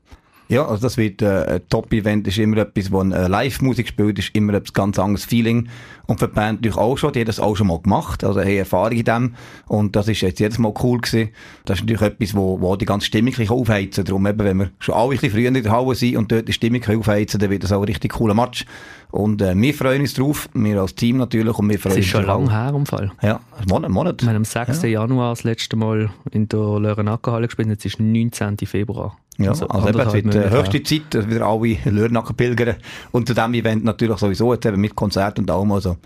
Ja, 0.49 0.65
also 0.65 0.81
das 0.81 0.95
wird 0.95 1.21
äh, 1.21 1.43
ein 1.45 1.61
Top-Event, 1.69 2.25
ist 2.27 2.37
immer 2.37 2.57
etwas, 2.57 2.89
wo 2.89 3.01
äh, 3.01 3.27
Live-Musik 3.27 3.89
spielt, 3.89 4.17
ist 4.17 4.33
immer 4.33 4.53
ein 4.53 4.63
ganz 4.73 4.97
anderes 4.97 5.25
Feeling. 5.25 5.67
Und 6.05 6.19
für 6.19 6.29
die 6.29 6.35
Band 6.35 6.61
natürlich 6.61 6.77
auch 6.77 6.97
schon, 6.97 7.11
die 7.11 7.19
haben 7.19 7.25
das 7.25 7.41
auch 7.41 7.57
schon 7.57 7.67
mal 7.67 7.81
gemacht, 7.81 8.23
also 8.23 8.39
haben 8.39 8.47
Erfahrung 8.47 8.93
in 8.93 9.03
dem. 9.03 9.35
Und 9.67 9.97
das 9.97 10.07
ist 10.07 10.21
jetzt 10.21 10.39
jedes 10.39 10.57
Mal 10.57 10.73
cool 10.81 10.99
gewesen. 10.99 11.31
Das 11.65 11.79
ist 11.79 11.81
natürlich 11.83 12.01
etwas, 12.01 12.33
wo, 12.33 12.61
wo 12.61 12.77
die 12.77 12.85
ganze 12.85 13.07
Stimmung 13.07 13.33
aufheizen. 13.49 14.05
Darum 14.05 14.25
eben, 14.25 14.39
wenn 14.39 14.57
wir 14.57 14.69
schon 14.79 14.95
alle 14.95 15.05
ein 15.05 15.09
bisschen 15.11 15.31
früher 15.31 15.49
in 15.49 15.53
der 15.61 15.71
Halle 15.71 15.95
sind 15.95 16.15
und 16.15 16.31
dort 16.31 16.47
die 16.47 16.53
Stimmung 16.53 16.81
aufheizen, 16.81 17.41
dann 17.41 17.49
wird 17.49 17.63
das 17.63 17.73
auch 17.73 17.81
ein 17.81 17.87
richtig 17.87 18.13
cooler 18.13 18.33
Match. 18.33 18.65
Und 19.11 19.41
äh, 19.41 19.55
wir 19.55 19.73
freuen 19.73 20.01
uns 20.01 20.13
drauf, 20.13 20.49
wir 20.53 20.81
als 20.81 20.95
Team 20.95 21.17
natürlich. 21.17 21.57
Und 21.57 21.69
wir 21.69 21.79
freuen 21.79 21.97
es 21.97 22.05
ist 22.05 22.11
schon 22.11 22.25
lange 22.25 22.51
her 22.51 22.73
im 22.75 22.85
Fall. 22.85 23.11
Ja, 23.21 23.39
ein 23.57 23.65
Monat. 23.67 23.91
Monat. 23.91 24.21
Wir 24.21 24.29
haben 24.29 24.37
am 24.37 24.45
6. 24.45 24.81
Ja. 24.83 24.89
Januar 24.89 25.31
das 25.31 25.43
letzte 25.43 25.75
Mal 25.75 26.09
in 26.31 26.49
der 26.49 26.59
Lörenacker 26.59 27.39
gespielt, 27.41 27.69
jetzt 27.69 27.85
ist 27.85 27.99
19. 27.99 28.57
Februar. 28.65 29.17
Ja, 29.37 29.51
also, 29.51 29.67
also 29.67 29.87
eben, 29.89 29.99
es 29.99 30.13
wird 30.13 30.35
äh, 30.35 30.49
höchste 30.49 30.83
Zeit, 30.83 31.01
dass 31.11 31.29
wieder 31.29 31.45
alle 31.45 31.77
Lörnacker 31.85 32.33
pilgern. 32.33 32.75
Und 33.11 33.27
zu 33.27 33.33
diesem 33.33 33.53
Event 33.53 33.83
natürlich 33.83 34.17
sowieso, 34.17 34.53
jetzt 34.53 34.65
eben 34.65 34.81
mit 34.81 34.95
Konzert 34.95 35.39
und 35.39 35.49
allem. 35.49 35.71
Also, 35.71 35.97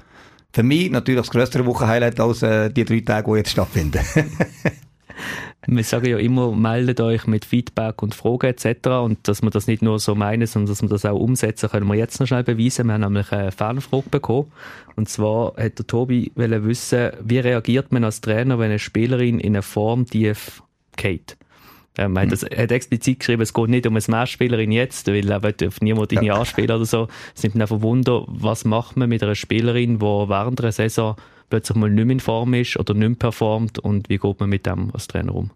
für 0.53 0.63
mich 0.63 0.91
natürlich 0.91 1.21
das 1.21 1.31
größere 1.31 1.65
Wochenhighlight 1.65 2.19
als 2.19 2.43
äh, 2.43 2.69
die 2.69 2.83
drei 2.83 2.99
Tage, 2.99 3.31
die 3.31 3.37
jetzt 3.37 3.51
stattfinden. 3.51 4.01
wir 5.67 5.83
sagen 5.83 6.07
ja 6.07 6.17
immer, 6.17 6.51
meldet 6.51 6.99
euch 7.01 7.27
mit 7.27 7.45
Feedback 7.45 8.01
und 8.01 8.15
Fragen 8.15 8.47
etc. 8.47 8.87
Und 9.03 9.27
dass 9.27 9.41
wir 9.41 9.49
das 9.49 9.67
nicht 9.67 9.81
nur 9.81 9.99
so 9.99 10.15
meinen, 10.15 10.47
sondern 10.47 10.69
dass 10.69 10.81
wir 10.81 10.89
das 10.89 11.05
auch 11.05 11.19
umsetzen, 11.19 11.69
können 11.69 11.87
wir 11.87 11.95
jetzt 11.95 12.19
noch 12.19 12.27
schnell 12.27 12.43
beweisen. 12.43 12.87
Wir 12.87 12.93
haben 12.93 13.01
nämlich 13.01 13.31
eine 13.31 13.51
Fanfrage 13.51 14.09
bekommen. 14.09 14.51
Und 14.95 15.09
zwar 15.09 15.55
hat 15.57 15.79
der 15.79 15.87
Tobi 15.87 16.31
wissen, 16.35 17.11
wie 17.23 17.39
reagiert 17.39 17.91
man 17.91 18.03
als 18.03 18.21
Trainer, 18.21 18.59
wenn 18.59 18.69
eine 18.69 18.79
Spielerin 18.79 19.39
in 19.39 19.53
eine 19.53 19.61
Form 19.61 20.05
tief 20.05 20.63
geht? 20.97 21.37
Ähm, 21.97 22.15
er, 22.15 22.21
hat, 22.23 22.43
er 22.43 22.63
hat 22.63 22.71
explizit 22.71 23.19
geschrieben, 23.19 23.41
es 23.41 23.53
geht 23.53 23.67
nicht 23.67 23.85
um 23.85 23.93
eine 23.93 24.01
Smash-Spielerin 24.01 24.71
jetzt, 24.71 25.07
weil 25.07 25.29
er 25.29 25.43
will 25.43 25.55
auf 25.67 25.81
niemand 25.81 26.11
ja. 26.13 26.35
anspielen 26.35 26.71
oder 26.71 26.85
so. 26.85 27.07
Es 27.35 27.43
nimmt 27.43 27.59
einfach 27.59 27.81
Wunder, 27.81 28.23
was 28.27 28.63
macht 28.63 28.95
man 28.95 29.09
mit 29.09 29.21
einer 29.23 29.35
Spielerin, 29.35 29.99
die 29.99 30.05
während 30.05 30.61
einer 30.61 30.71
Saison 30.71 31.15
plötzlich 31.51 31.77
mal 31.77 31.89
nicht 31.89 32.05
mehr 32.05 32.13
in 32.13 32.19
Form 32.19 32.55
ist 32.55 32.77
oder 32.77 32.95
nicht 32.95 33.07
mehr 33.07 33.17
performt 33.17 33.77
und 33.77 34.09
wie 34.09 34.17
geht 34.17 34.39
man 34.39 34.49
mit 34.49 34.65
dem 34.65 34.89
als 34.93 35.07
Trainer 35.07 35.35
um? 35.35 35.51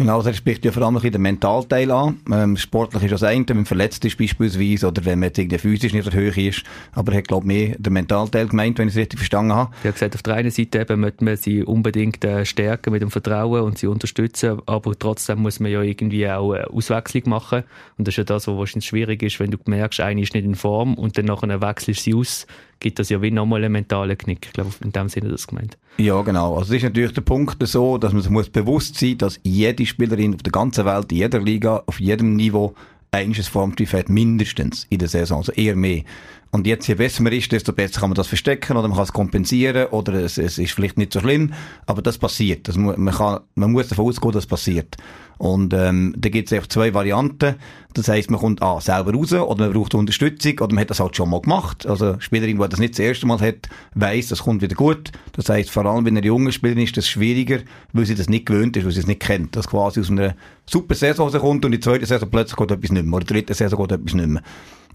Genau, 0.00 0.22
er 0.22 0.32
spricht 0.32 0.64
ja 0.64 0.70
vor 0.70 0.84
allem 0.84 1.00
den 1.00 1.20
Mentalteil 1.20 1.90
an. 1.90 2.20
Ähm, 2.32 2.56
sportlich 2.56 3.02
ist 3.02 3.10
das 3.10 3.24
eine, 3.24 3.48
wenn 3.48 3.56
man 3.56 3.66
verletzt 3.66 4.04
ist 4.04 4.16
beispielsweise 4.16 4.86
oder 4.86 5.04
wenn 5.04 5.18
man 5.18 5.32
irgendwie 5.36 5.58
physisch 5.58 5.92
nicht 5.92 6.06
der 6.06 6.12
Höhe 6.12 6.48
ist. 6.48 6.62
Aber 6.92 7.10
er 7.10 7.18
hat, 7.18 7.26
glaube 7.26 7.52
ich, 7.52 7.68
mehr 7.68 7.76
den 7.80 7.92
Mentalteil 7.94 8.46
gemeint, 8.46 8.78
wenn 8.78 8.86
ich 8.86 8.94
es 8.94 9.00
richtig 9.00 9.18
verstanden 9.18 9.54
habe. 9.54 9.74
Er 9.82 9.88
hat 9.88 9.96
gesagt, 9.96 10.14
auf 10.14 10.22
der 10.22 10.34
einen 10.34 10.52
Seite 10.52 10.82
eben 10.82 11.00
möchte 11.00 11.24
man 11.24 11.36
sie 11.36 11.64
unbedingt 11.64 12.24
äh, 12.24 12.44
stärken 12.44 12.92
mit 12.92 13.02
dem 13.02 13.10
Vertrauen 13.10 13.62
und 13.62 13.78
sie 13.78 13.88
unterstützen, 13.88 14.60
aber 14.66 14.96
trotzdem 14.96 15.40
muss 15.40 15.58
man 15.58 15.72
ja 15.72 15.82
irgendwie 15.82 16.28
auch 16.28 16.52
eine 16.52 16.70
Auswechslung 16.70 17.24
machen. 17.26 17.64
Und 17.96 18.06
das 18.06 18.12
ist 18.12 18.18
ja 18.18 18.24
das, 18.24 18.46
was 18.46 18.56
wahrscheinlich 18.56 18.86
schwierig 18.86 19.20
ist, 19.24 19.40
wenn 19.40 19.50
du 19.50 19.58
merkst, 19.66 19.98
eine 19.98 20.22
ist 20.22 20.32
nicht 20.32 20.44
in 20.44 20.54
Form 20.54 20.94
und 20.94 21.18
dann 21.18 21.24
nachher 21.24 21.60
wechselst 21.60 22.04
sie 22.04 22.14
aus 22.14 22.46
gibt 22.80 22.98
das 22.98 23.08
ja 23.08 23.20
wie 23.22 23.30
nochmal 23.30 23.64
einen 23.64 23.72
mentalen 23.72 24.16
Knick. 24.16 24.46
Ich 24.46 24.52
glaube, 24.52 24.70
in 24.82 24.92
dem 24.92 25.08
Sinne 25.08 25.30
das 25.30 25.46
gemeint. 25.46 25.76
Ja, 25.98 26.20
genau. 26.22 26.56
Also 26.56 26.72
es 26.72 26.78
ist 26.78 26.84
natürlich 26.84 27.12
der 27.12 27.22
Punkt 27.22 27.66
so, 27.66 27.98
dass 27.98 28.12
man 28.12 28.22
sich 28.22 28.30
muss 28.30 28.48
bewusst 28.48 28.98
sein 28.98 29.18
dass 29.18 29.40
jede 29.42 29.84
Spielerin 29.84 30.34
auf 30.34 30.42
der 30.42 30.52
ganzen 30.52 30.84
Welt, 30.84 31.10
in 31.10 31.18
jeder 31.18 31.40
Liga, 31.40 31.82
auf 31.86 32.00
jedem 32.00 32.36
Niveau 32.36 32.74
ein 33.10 33.34
Formtief 33.34 33.92
hat, 33.94 34.08
mindestens 34.08 34.86
in 34.90 34.98
der 34.98 35.08
Saison, 35.08 35.38
also 35.38 35.52
eher 35.52 35.76
mehr. 35.76 36.02
Und 36.50 36.66
jetzt, 36.66 36.86
je 36.86 36.94
besser 36.94 37.22
man 37.22 37.32
ist, 37.32 37.52
desto 37.52 37.72
besser 37.72 38.00
kann 38.00 38.10
man 38.10 38.14
das 38.14 38.26
verstecken 38.26 38.76
oder 38.76 38.88
man 38.88 38.96
kann 38.96 39.04
es 39.04 39.12
kompensieren 39.12 39.88
oder 39.88 40.14
es, 40.14 40.38
es 40.38 40.56
ist 40.56 40.72
vielleicht 40.72 40.96
nicht 40.96 41.12
so 41.12 41.20
schlimm, 41.20 41.52
aber 41.84 42.00
das 42.00 42.16
passiert. 42.16 42.68
Das, 42.68 42.76
man, 42.76 42.96
kann, 43.10 43.40
man 43.54 43.72
muss 43.72 43.88
davon 43.88 44.06
ausgehen, 44.06 44.32
dass 44.32 44.44
das 44.44 44.48
passiert. 44.48 44.96
Und 45.36 45.72
ähm, 45.72 46.14
da 46.16 46.30
gibt 46.30 46.50
es 46.50 46.68
zwei 46.68 46.94
Varianten. 46.94 47.56
Das 47.94 48.08
heisst, 48.08 48.30
man 48.30 48.40
kommt 48.40 48.62
A, 48.62 48.80
selber 48.80 49.12
raus 49.12 49.32
oder 49.32 49.66
man 49.66 49.72
braucht 49.72 49.94
Unterstützung 49.94 50.58
oder 50.58 50.74
man 50.74 50.80
hat 50.80 50.90
das 50.90 51.00
halt 51.00 51.16
schon 51.16 51.30
mal 51.30 51.40
gemacht. 51.40 51.86
Also 51.86 52.18
Spielerin, 52.18 52.58
die 52.58 52.68
das 52.68 52.80
nicht 52.80 52.94
das 52.94 52.98
erste 52.98 53.26
Mal 53.26 53.40
hat, 53.40 53.68
weiss, 53.94 54.28
das 54.28 54.42
kommt 54.42 54.62
wieder 54.62 54.74
gut. 54.74 55.12
Das 55.32 55.48
heisst, 55.48 55.70
vor 55.70 55.84
allem, 55.86 56.06
wenn 56.06 56.16
eine 56.16 56.26
junge 56.26 56.50
Spielerin 56.50 56.82
ist, 56.82 56.96
das 56.96 57.08
schwieriger, 57.08 57.60
weil 57.92 58.06
sie 58.06 58.14
das 58.14 58.28
nicht 58.28 58.46
gewöhnt 58.46 58.76
ist, 58.76 58.84
weil 58.84 58.92
sie 58.92 59.00
es 59.00 59.06
nicht 59.06 59.20
kennt. 59.20 59.54
Das 59.54 59.68
quasi 59.68 60.00
aus 60.00 60.10
einer 60.10 60.34
super 60.66 60.94
Saison 60.94 61.30
kommt 61.30 61.64
und 61.64 61.72
in 61.72 61.80
der 61.80 61.82
zweiten 61.82 62.06
Saison 62.06 62.28
plötzlich 62.30 62.56
geht 62.56 62.70
etwas 62.70 62.90
nicht 62.90 63.04
mehr 63.04 63.14
oder 63.14 63.22
in 63.22 63.26
der 63.26 63.36
dritten 63.36 63.54
Saison 63.54 63.86
geht 63.86 63.92
etwas 63.92 64.14
nicht 64.14 64.28
mehr. 64.28 64.42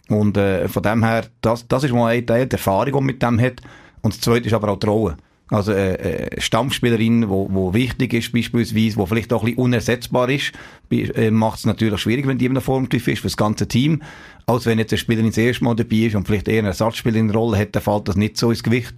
Und 0.10 0.38
äh, 0.38 0.68
von 0.68 0.84
dem 0.84 1.04
her, 1.04 1.26
das, 1.42 1.68
das 1.68 1.84
ist 1.84 1.94
mal 1.94 2.08
ein 2.08 2.26
Teil 2.26 2.48
der 2.48 2.60
Erfahrung, 2.60 2.86
die 2.86 2.92
man 2.94 3.06
mit 3.06 3.22
dem 3.22 3.40
hat. 3.40 3.62
Und 4.02 4.14
das 4.14 4.22
zweite 4.22 4.48
ist 4.48 4.54
aber 4.54 4.70
auch 4.70 4.80
die 4.80 4.88
Rolle. 4.88 5.18
Also 5.50 5.72
äh, 5.72 5.94
äh, 5.94 6.42
Stammspielerin, 6.42 7.30
wo, 7.30 7.48
wo 7.52 7.74
wichtig 7.74 8.14
ist 8.14 8.32
beispielsweise, 8.32 8.98
wo 8.98 9.06
vielleicht 9.06 9.32
auch 9.34 9.42
ein 9.44 9.48
bisschen 9.48 9.64
unersetzbar 9.64 10.30
ist, 10.30 10.52
äh, 10.90 11.32
macht 11.32 11.60
es 11.60 11.66
natürlich 11.66 12.00
schwierig, 12.02 12.28
wenn 12.28 12.38
die 12.38 12.46
in 12.46 12.54
einer 12.54 12.62
Formtief 12.62 13.08
ist 13.08 13.20
für 13.20 13.28
das 13.28 13.38
ganze 13.38 13.68
Team. 13.68 14.02
Als 14.46 14.66
wenn 14.66 14.80
jetzt 14.80 14.94
eine 14.94 14.98
Spielerin 14.98 15.30
das 15.30 15.38
erste 15.38 15.64
Mal 15.64 15.76
dabei 15.76 15.98
ist 15.98 16.16
und 16.16 16.26
vielleicht 16.26 16.48
eher 16.48 16.60
eine 16.60 16.70
Ersatzspielerin 16.70 17.30
Rolle 17.30 17.58
hat, 17.58 17.76
dann 17.76 17.84
fällt 17.84 18.08
das 18.08 18.16
nicht 18.16 18.38
so 18.38 18.50
ins 18.50 18.64
Gewicht. 18.64 18.96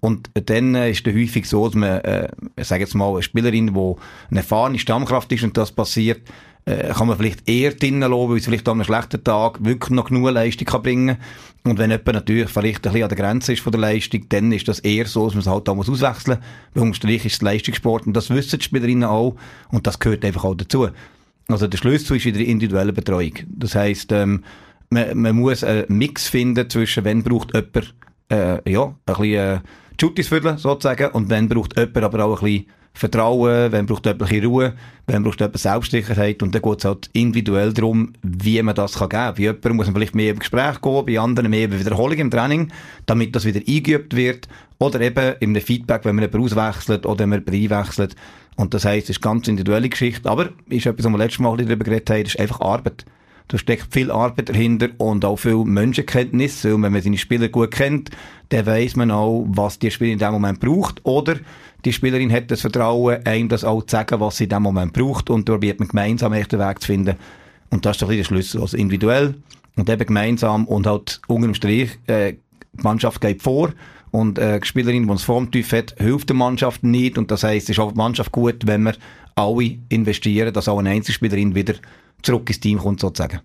Und 0.00 0.30
dann 0.34 0.74
äh, 0.74 0.90
ist 0.90 1.06
es 1.06 1.14
häufig 1.14 1.48
so, 1.48 1.66
dass 1.66 1.74
man, 1.74 2.00
äh, 2.00 2.28
ich 2.56 2.66
sage 2.66 2.82
jetzt 2.82 2.94
mal, 2.94 3.10
eine 3.10 3.22
Spielerin, 3.22 3.74
die 3.74 3.94
eine 4.30 4.40
erfahrene 4.40 4.78
Stammkraft 4.78 5.32
ist 5.32 5.44
und 5.44 5.56
das 5.56 5.72
passiert, 5.72 6.22
äh, 6.66 6.92
kann 6.92 7.06
man 7.06 7.16
vielleicht 7.16 7.48
eher 7.48 7.72
drinnen 7.72 8.00
lassen, 8.00 8.28
weil 8.28 8.38
sie 8.38 8.44
vielleicht 8.46 8.68
an 8.68 8.74
einem 8.78 8.84
schlechten 8.84 9.22
Tag 9.22 9.64
wirklich 9.64 9.90
noch 9.90 10.08
genug 10.08 10.30
Leistung 10.30 10.66
kann 10.66 10.82
bringen 10.82 11.16
Und 11.62 11.78
wenn 11.78 11.90
jemand 11.90 12.12
natürlich 12.12 12.50
vielleicht 12.50 12.86
ein 12.86 12.92
bisschen 12.92 13.02
an 13.04 13.08
der 13.08 13.18
Grenze 13.18 13.52
ist 13.52 13.62
von 13.62 13.72
der 13.72 13.80
Leistung, 13.80 14.28
dann 14.28 14.50
ist 14.52 14.66
das 14.66 14.80
eher 14.80 15.06
so, 15.06 15.24
dass 15.24 15.34
man 15.34 15.42
es 15.42 15.46
halt 15.46 15.68
auch 15.68 15.76
auswechseln 15.76 16.38
muss. 16.38 16.48
Weil 16.74 16.82
unterm 16.82 16.94
Strich 16.94 17.24
ist 17.24 17.34
es 17.34 17.42
Leistungssport 17.42 18.06
und 18.06 18.14
das 18.14 18.30
wissen 18.30 18.58
die 18.58 18.64
Spielerinnen 18.64 19.04
auch 19.04 19.36
und 19.70 19.86
das 19.86 20.00
gehört 20.00 20.24
einfach 20.24 20.44
auch 20.44 20.56
dazu. 20.56 20.88
Also 21.48 21.68
der 21.68 21.78
Schlüssel 21.78 22.16
ist 22.16 22.24
wieder 22.24 22.40
individuelle 22.40 22.92
Betreuung. 22.92 23.34
Das 23.46 23.76
heisst, 23.76 24.10
ähm, 24.10 24.42
man, 24.90 25.16
man 25.16 25.36
muss 25.36 25.62
einen 25.62 25.84
Mix 25.88 26.28
finden 26.28 26.68
zwischen, 26.68 27.04
wenn 27.04 27.22
braucht 27.22 27.54
jemand, 27.54 27.94
äh, 28.28 28.70
ja, 28.70 28.86
ein 28.86 28.94
bisschen, 29.04 29.24
äh, 29.24 29.60
Jutis 30.00 30.28
sozusagen, 30.28 31.10
und 31.12 31.30
wenn 31.30 31.48
braucht 31.48 31.76
jemand 31.76 31.96
aber 31.98 32.24
auch 32.24 32.42
ein 32.42 32.44
bisschen 32.44 32.66
Vertrauen, 32.96 33.72
wenn 33.72 33.84
braucht 33.84 34.06
jemand 34.06 34.32
ein 34.32 34.44
Ruhe, 34.44 34.74
wenn 35.06 35.22
braucht 35.22 35.40
jemand 35.40 35.58
Selbstsicherheit 35.58 36.42
und 36.42 36.54
dann 36.54 36.62
geht 36.62 36.78
es 36.78 36.84
halt 36.86 37.10
individuell 37.12 37.74
darum, 37.74 38.14
wie 38.22 38.60
man 38.62 38.74
das 38.74 38.94
kann 38.94 39.10
geben 39.10 39.22
kann. 39.22 39.34
Bei 39.34 39.42
jemandem 39.42 39.76
muss 39.76 39.86
man 39.86 39.94
vielleicht 39.96 40.14
mehr 40.14 40.30
im 40.30 40.38
Gespräch 40.38 40.80
gehen, 40.80 41.04
bei 41.04 41.20
anderen 41.20 41.50
mehr 41.50 41.66
über 41.66 41.78
Wiederholung 41.78 42.16
im 42.16 42.30
Training, 42.30 42.72
damit 43.04 43.36
das 43.36 43.44
wieder 43.44 43.60
eingeübt 43.68 44.16
wird 44.16 44.48
oder 44.78 45.00
eben 45.02 45.34
einem 45.40 45.60
Feedback, 45.60 46.06
wenn 46.06 46.16
man 46.16 46.24
jemanden 46.24 46.44
auswechselt 46.44 47.04
oder 47.04 47.20
wenn 47.20 47.28
man 47.30 47.44
jemanden 47.46 47.74
einwechselt. 47.74 48.16
Und 48.56 48.72
das 48.72 48.86
heisst, 48.86 49.10
es 49.10 49.18
ist 49.18 49.26
eine 49.26 49.34
ganz 49.34 49.48
individuelle 49.48 49.90
Geschichte, 49.90 50.28
aber 50.30 50.48
ist 50.70 50.86
etwas, 50.86 51.04
was 51.04 51.12
wir 51.12 51.18
letztes 51.18 51.40
Mal 51.40 51.56
darüber 51.58 51.84
geredet 51.84 52.08
haben, 52.08 52.22
ist 52.22 52.40
einfach 52.40 52.60
Arbeit. 52.62 53.04
Da 53.48 53.58
steckt 53.58 53.92
viel 53.92 54.10
Arbeit 54.10 54.48
dahinter 54.48 54.88
und 54.98 55.24
auch 55.24 55.36
viel 55.36 55.64
Menschenkenntnis. 55.64 56.64
Und 56.64 56.82
wenn 56.82 56.92
man 56.92 57.02
seine 57.02 57.18
Spieler 57.18 57.48
gut 57.48 57.70
kennt, 57.70 58.10
dann 58.48 58.66
weiss 58.66 58.96
man 58.96 59.10
auch, 59.10 59.46
was 59.48 59.78
die 59.78 59.90
Spieler 59.90 60.12
in 60.12 60.18
dem 60.18 60.32
Moment 60.32 60.60
braucht. 60.60 61.00
Oder 61.04 61.36
die 61.84 61.92
Spielerin 61.92 62.32
hat 62.32 62.50
das 62.50 62.62
Vertrauen, 62.62 63.24
einem 63.24 63.48
das 63.48 63.62
auch 63.62 63.82
zu 63.82 63.92
sagen, 63.92 64.20
was 64.20 64.38
sie 64.38 64.44
in 64.44 64.50
dem 64.50 64.62
Moment 64.62 64.92
braucht. 64.92 65.30
Und 65.30 65.48
da 65.48 65.52
probiert 65.52 65.78
man 65.78 65.88
gemeinsam 65.88 66.32
echt 66.32 66.52
den 66.52 66.60
Weg 66.60 66.80
zu 66.80 66.86
finden. 66.86 67.16
Und 67.70 67.86
das 67.86 67.96
ist 67.96 68.02
doch 68.02 68.08
der 68.08 68.24
Schlüssel. 68.24 68.60
Also 68.60 68.76
individuell 68.76 69.34
und 69.76 69.88
eben 69.88 70.06
gemeinsam 70.06 70.66
und 70.66 70.86
halt 70.86 71.20
unter 71.28 71.46
dem 71.46 71.54
Strich, 71.54 71.98
äh, 72.06 72.32
die 72.32 72.82
Mannschaft 72.82 73.20
geht 73.20 73.42
vor. 73.42 73.72
Und 74.10 74.38
äh, 74.38 74.60
die 74.60 74.66
Spielerin, 74.66 75.06
die 75.06 75.12
es 75.12 75.22
Formtyp 75.22 75.70
hat, 75.72 75.94
hilft 75.98 76.30
der 76.30 76.36
Mannschaft 76.36 76.82
nicht. 76.82 77.18
Und 77.18 77.30
das 77.30 77.44
heisst, 77.44 77.66
es 77.66 77.76
ist 77.76 77.78
auch 77.78 77.92
die 77.92 77.98
Mannschaft 77.98 78.32
gut, 78.32 78.66
wenn 78.66 78.82
wir 78.82 78.94
alle 79.34 79.78
investieren, 79.90 80.52
dass 80.52 80.68
auch 80.68 80.78
eine 80.78 80.90
Einzelspielerin 80.90 81.54
wieder 81.54 81.74
zurück 82.22 82.48
ins 82.48 82.60
Team 82.60 82.78
kommt, 82.78 83.00
sozusagen. 83.00 83.40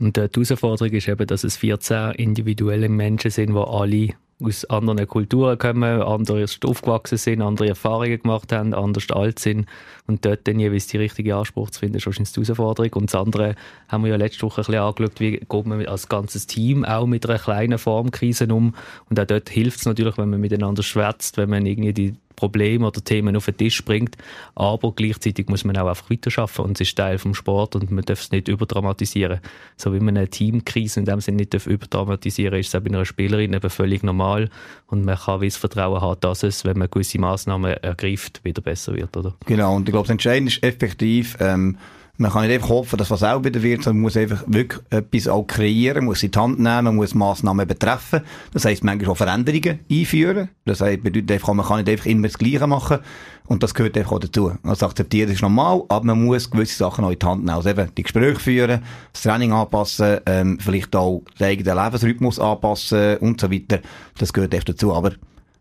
Und 0.00 0.16
die 0.16 0.20
Herausforderung 0.20 0.92
ist 0.92 1.08
eben, 1.08 1.26
dass 1.26 1.44
es 1.44 1.56
14 1.58 2.12
individuelle 2.12 2.88
Menschen 2.88 3.30
sind, 3.30 3.54
die 3.54 3.58
alle 3.58 4.14
aus 4.42 4.64
anderen 4.66 5.06
Kulturen 5.06 5.58
kommen, 5.58 6.02
anders 6.02 6.58
aufgewachsen 6.64 7.18
sind, 7.18 7.42
andere 7.42 7.68
Erfahrungen 7.68 8.22
gemacht 8.22 8.52
haben, 8.52 8.74
anders 8.74 9.10
alt 9.10 9.38
sind 9.38 9.66
und 10.06 10.24
dort 10.24 10.46
dann 10.48 10.58
jeweils 10.58 10.86
die 10.86 10.96
richtige 10.96 11.36
Anspruch 11.36 11.70
zu 11.70 11.80
finden, 11.80 11.98
ist 11.98 12.06
wahrscheinlich 12.06 12.32
die 12.32 12.40
Herausforderung. 12.40 12.92
Und 12.94 13.12
das 13.12 13.20
andere 13.20 13.54
haben 13.88 14.04
wir 14.04 14.10
ja 14.10 14.16
letzte 14.16 14.42
Woche 14.42 14.62
ein 14.62 14.64
bisschen 14.64 14.82
angeschaut, 14.82 15.20
wie 15.20 15.32
geht 15.32 15.66
man 15.66 15.86
als 15.86 16.08
ganzes 16.08 16.46
Team 16.46 16.84
auch 16.84 17.06
mit 17.06 17.28
einer 17.28 17.38
kleinen 17.38 17.78
Formkrise 17.78 18.46
um 18.46 18.74
und 19.08 19.20
auch 19.20 19.26
dort 19.26 19.50
hilft 19.50 19.80
es 19.80 19.86
natürlich, 19.86 20.16
wenn 20.16 20.30
man 20.30 20.40
miteinander 20.40 20.82
schwätzt, 20.82 21.36
wenn 21.36 21.50
man 21.50 21.66
irgendwie 21.66 21.92
die 21.92 22.14
Probleme 22.40 22.86
oder 22.86 23.04
Themen 23.04 23.36
auf 23.36 23.44
den 23.44 23.58
Tisch 23.58 23.84
bringt. 23.84 24.16
Aber 24.54 24.92
gleichzeitig 24.92 25.48
muss 25.48 25.64
man 25.64 25.76
auch 25.76 25.88
einfach 25.88 26.08
weiterarbeiten 26.10 26.64
und 26.64 26.80
es 26.80 26.88
ist 26.88 26.96
Teil 26.96 27.18
vom 27.18 27.34
Sport 27.34 27.76
und 27.76 27.90
man 27.90 28.04
darf 28.04 28.20
es 28.20 28.30
nicht 28.30 28.48
überdramatisieren. 28.48 29.40
So 29.76 29.92
wie 29.92 30.00
man 30.00 30.16
eine 30.16 30.28
Teamkrise 30.28 31.00
in 31.00 31.06
dem 31.06 31.20
Sinne 31.20 31.38
nicht 31.38 31.54
überdramatisieren 31.54 32.52
darf, 32.52 32.60
ist 32.60 32.68
es 32.68 32.74
auch 32.74 32.80
bei 32.80 32.88
einer 32.88 33.04
Spielerin 33.04 33.52
eben 33.52 33.70
völlig 33.70 34.02
normal 34.02 34.48
und 34.86 35.04
man 35.04 35.16
kann 35.16 35.42
wie 35.42 35.48
das 35.48 35.58
Vertrauen 35.58 36.00
haben, 36.00 36.20
dass 36.20 36.42
es, 36.42 36.64
wenn 36.64 36.78
man 36.78 36.88
gewisse 36.90 37.18
Massnahmen 37.18 37.72
ergreift, 37.72 38.40
wieder 38.42 38.62
besser 38.62 38.94
wird, 38.94 39.16
oder? 39.16 39.34
Genau, 39.46 39.76
und 39.76 39.88
ich 39.88 39.92
glaube, 39.92 40.06
das 40.06 40.12
Entscheidende 40.12 40.50
ist 40.50 40.62
effektiv, 40.62 41.36
ähm, 41.40 41.76
man 42.20 42.30
kann 42.30 42.42
nicht 42.42 42.52
einfach 42.52 42.68
hoffen, 42.68 42.98
dass 42.98 43.10
was 43.10 43.22
auch 43.22 43.42
wieder 43.42 43.62
wird, 43.62 43.82
sondern 43.82 43.96
man 43.96 44.02
muss 44.02 44.16
einfach 44.18 44.44
wirklich 44.46 44.82
etwas 44.90 45.26
auch 45.26 45.46
kreieren, 45.46 46.04
muss 46.04 46.22
in 46.22 46.30
die 46.30 46.38
Hand 46.38 46.60
nehmen, 46.60 46.96
muss 46.96 47.14
Massnahmen 47.14 47.66
betreffen. 47.66 48.20
Das 48.52 48.66
heisst, 48.66 48.84
manchmal 48.84 49.12
auch 49.12 49.16
Veränderungen 49.16 49.80
einführen. 49.90 50.50
Das 50.66 50.82
heisst, 50.82 51.02
bedeutet 51.02 51.32
einfach, 51.32 51.54
man 51.54 51.64
kann 51.64 51.78
nicht 51.78 51.88
einfach 51.88 52.04
immer 52.04 52.28
das 52.28 52.36
Gleiche 52.36 52.66
machen. 52.66 52.98
Und 53.46 53.62
das 53.62 53.72
gehört 53.72 53.96
einfach 53.96 54.12
auch 54.12 54.18
dazu. 54.18 54.52
Also 54.62 54.84
akzeptieren 54.84 55.30
ist 55.30 55.40
normal, 55.40 55.82
aber 55.88 56.04
man 56.04 56.22
muss 56.22 56.50
gewisse 56.50 56.76
Sachen 56.76 57.06
auch 57.06 57.10
in 57.10 57.18
die 57.18 57.26
Hand 57.26 57.40
nehmen. 57.40 57.56
Also 57.56 57.70
eben 57.70 57.88
die 57.96 58.02
Gespräche 58.02 58.38
führen, 58.38 58.82
das 59.14 59.22
Training 59.22 59.52
anpassen, 59.52 60.18
ähm, 60.26 60.58
vielleicht 60.60 60.94
auch 60.94 61.22
den 61.38 61.46
eigenen 61.46 61.74
Lebensrhythmus 61.74 62.38
anpassen 62.38 63.16
und 63.16 63.40
so 63.40 63.50
weiter. 63.50 63.80
Das 64.18 64.34
gehört 64.34 64.52
einfach 64.52 64.66
dazu. 64.66 64.94
Aber 64.94 65.12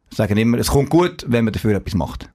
sagen 0.10 0.38
immer, 0.38 0.58
es 0.58 0.68
kommt 0.68 0.90
gut, 0.90 1.26
wenn 1.26 1.46
man 1.46 1.54
dafür 1.54 1.78
etwas 1.78 1.96
macht. 1.96 2.30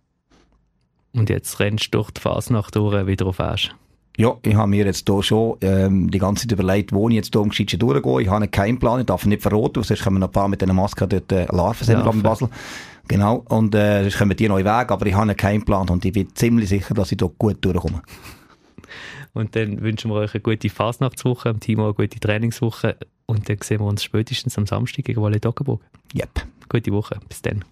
Und 1.12 1.28
jetzt 1.28 1.60
rennst 1.60 1.88
du 1.92 1.98
durch 1.98 2.10
die 2.10 2.22
Fasnacht 2.22 2.74
durch 2.74 3.06
wieder 3.06 3.26
auf 3.26 3.38
Asch. 3.38 3.70
Ja, 4.16 4.36
ich 4.44 4.54
habe 4.54 4.68
mir 4.68 4.84
jetzt 4.84 5.08
hier 5.08 5.22
schon 5.24 5.56
ähm, 5.60 6.10
die 6.10 6.18
ganze 6.18 6.46
Zeit 6.46 6.52
überlegt, 6.52 6.92
wo 6.92 7.08
ich 7.08 7.16
jetzt 7.16 7.32
hier 7.32 7.40
um 7.40 7.48
Geschichte 7.48 7.76
durchgehe. 7.76 8.22
Ich 8.22 8.28
habe 8.28 8.46
keinen 8.46 8.78
Plan, 8.78 9.00
ich 9.00 9.06
darf 9.06 9.26
nicht 9.26 9.42
verraten, 9.42 9.82
sonst 9.82 10.04
kommen 10.04 10.20
noch 10.20 10.28
ein 10.28 10.32
paar 10.32 10.48
mit 10.48 10.60
diesen 10.60 10.76
Masken 10.76 11.08
dort 11.08 11.32
äh, 11.32 11.46
Larven 11.46 11.84
sind 11.84 12.06
in 12.06 12.22
Basel. 12.22 12.48
Genau, 13.08 13.44
und 13.48 13.74
äh, 13.74 14.02
sonst 14.02 14.18
kommen 14.18 14.36
die 14.36 14.48
neu 14.48 14.64
weg, 14.64 14.90
aber 14.90 15.06
ich 15.06 15.14
habe 15.14 15.34
keinen 15.34 15.64
Plan 15.64 15.88
und 15.88 16.04
ich 16.04 16.12
bin 16.12 16.28
ziemlich 16.34 16.68
sicher, 16.68 16.94
dass 16.94 17.10
ich 17.10 17.18
hier 17.18 17.30
gut 17.38 17.64
durchkomme. 17.64 18.02
Und 19.34 19.56
dann 19.56 19.82
wünschen 19.82 20.12
wir 20.12 20.18
euch 20.18 20.32
eine 20.32 20.42
gute 20.42 20.70
Fasnachtswoche, 20.70 21.58
Team 21.58 21.80
auch 21.80 21.86
eine 21.86 21.94
gute 21.94 22.20
Trainingswoche 22.20 22.96
und 23.26 23.48
dann 23.48 23.56
sehen 23.64 23.80
wir 23.80 23.86
uns 23.86 24.04
spätestens 24.04 24.56
am 24.58 24.66
Samstag 24.66 25.06
gegen 25.06 25.20
Walle 25.20 25.40
Dockenburg. 25.40 25.82
Yep. 26.14 26.46
Gute 26.68 26.92
Woche, 26.92 27.18
bis 27.28 27.42
dann. 27.42 27.64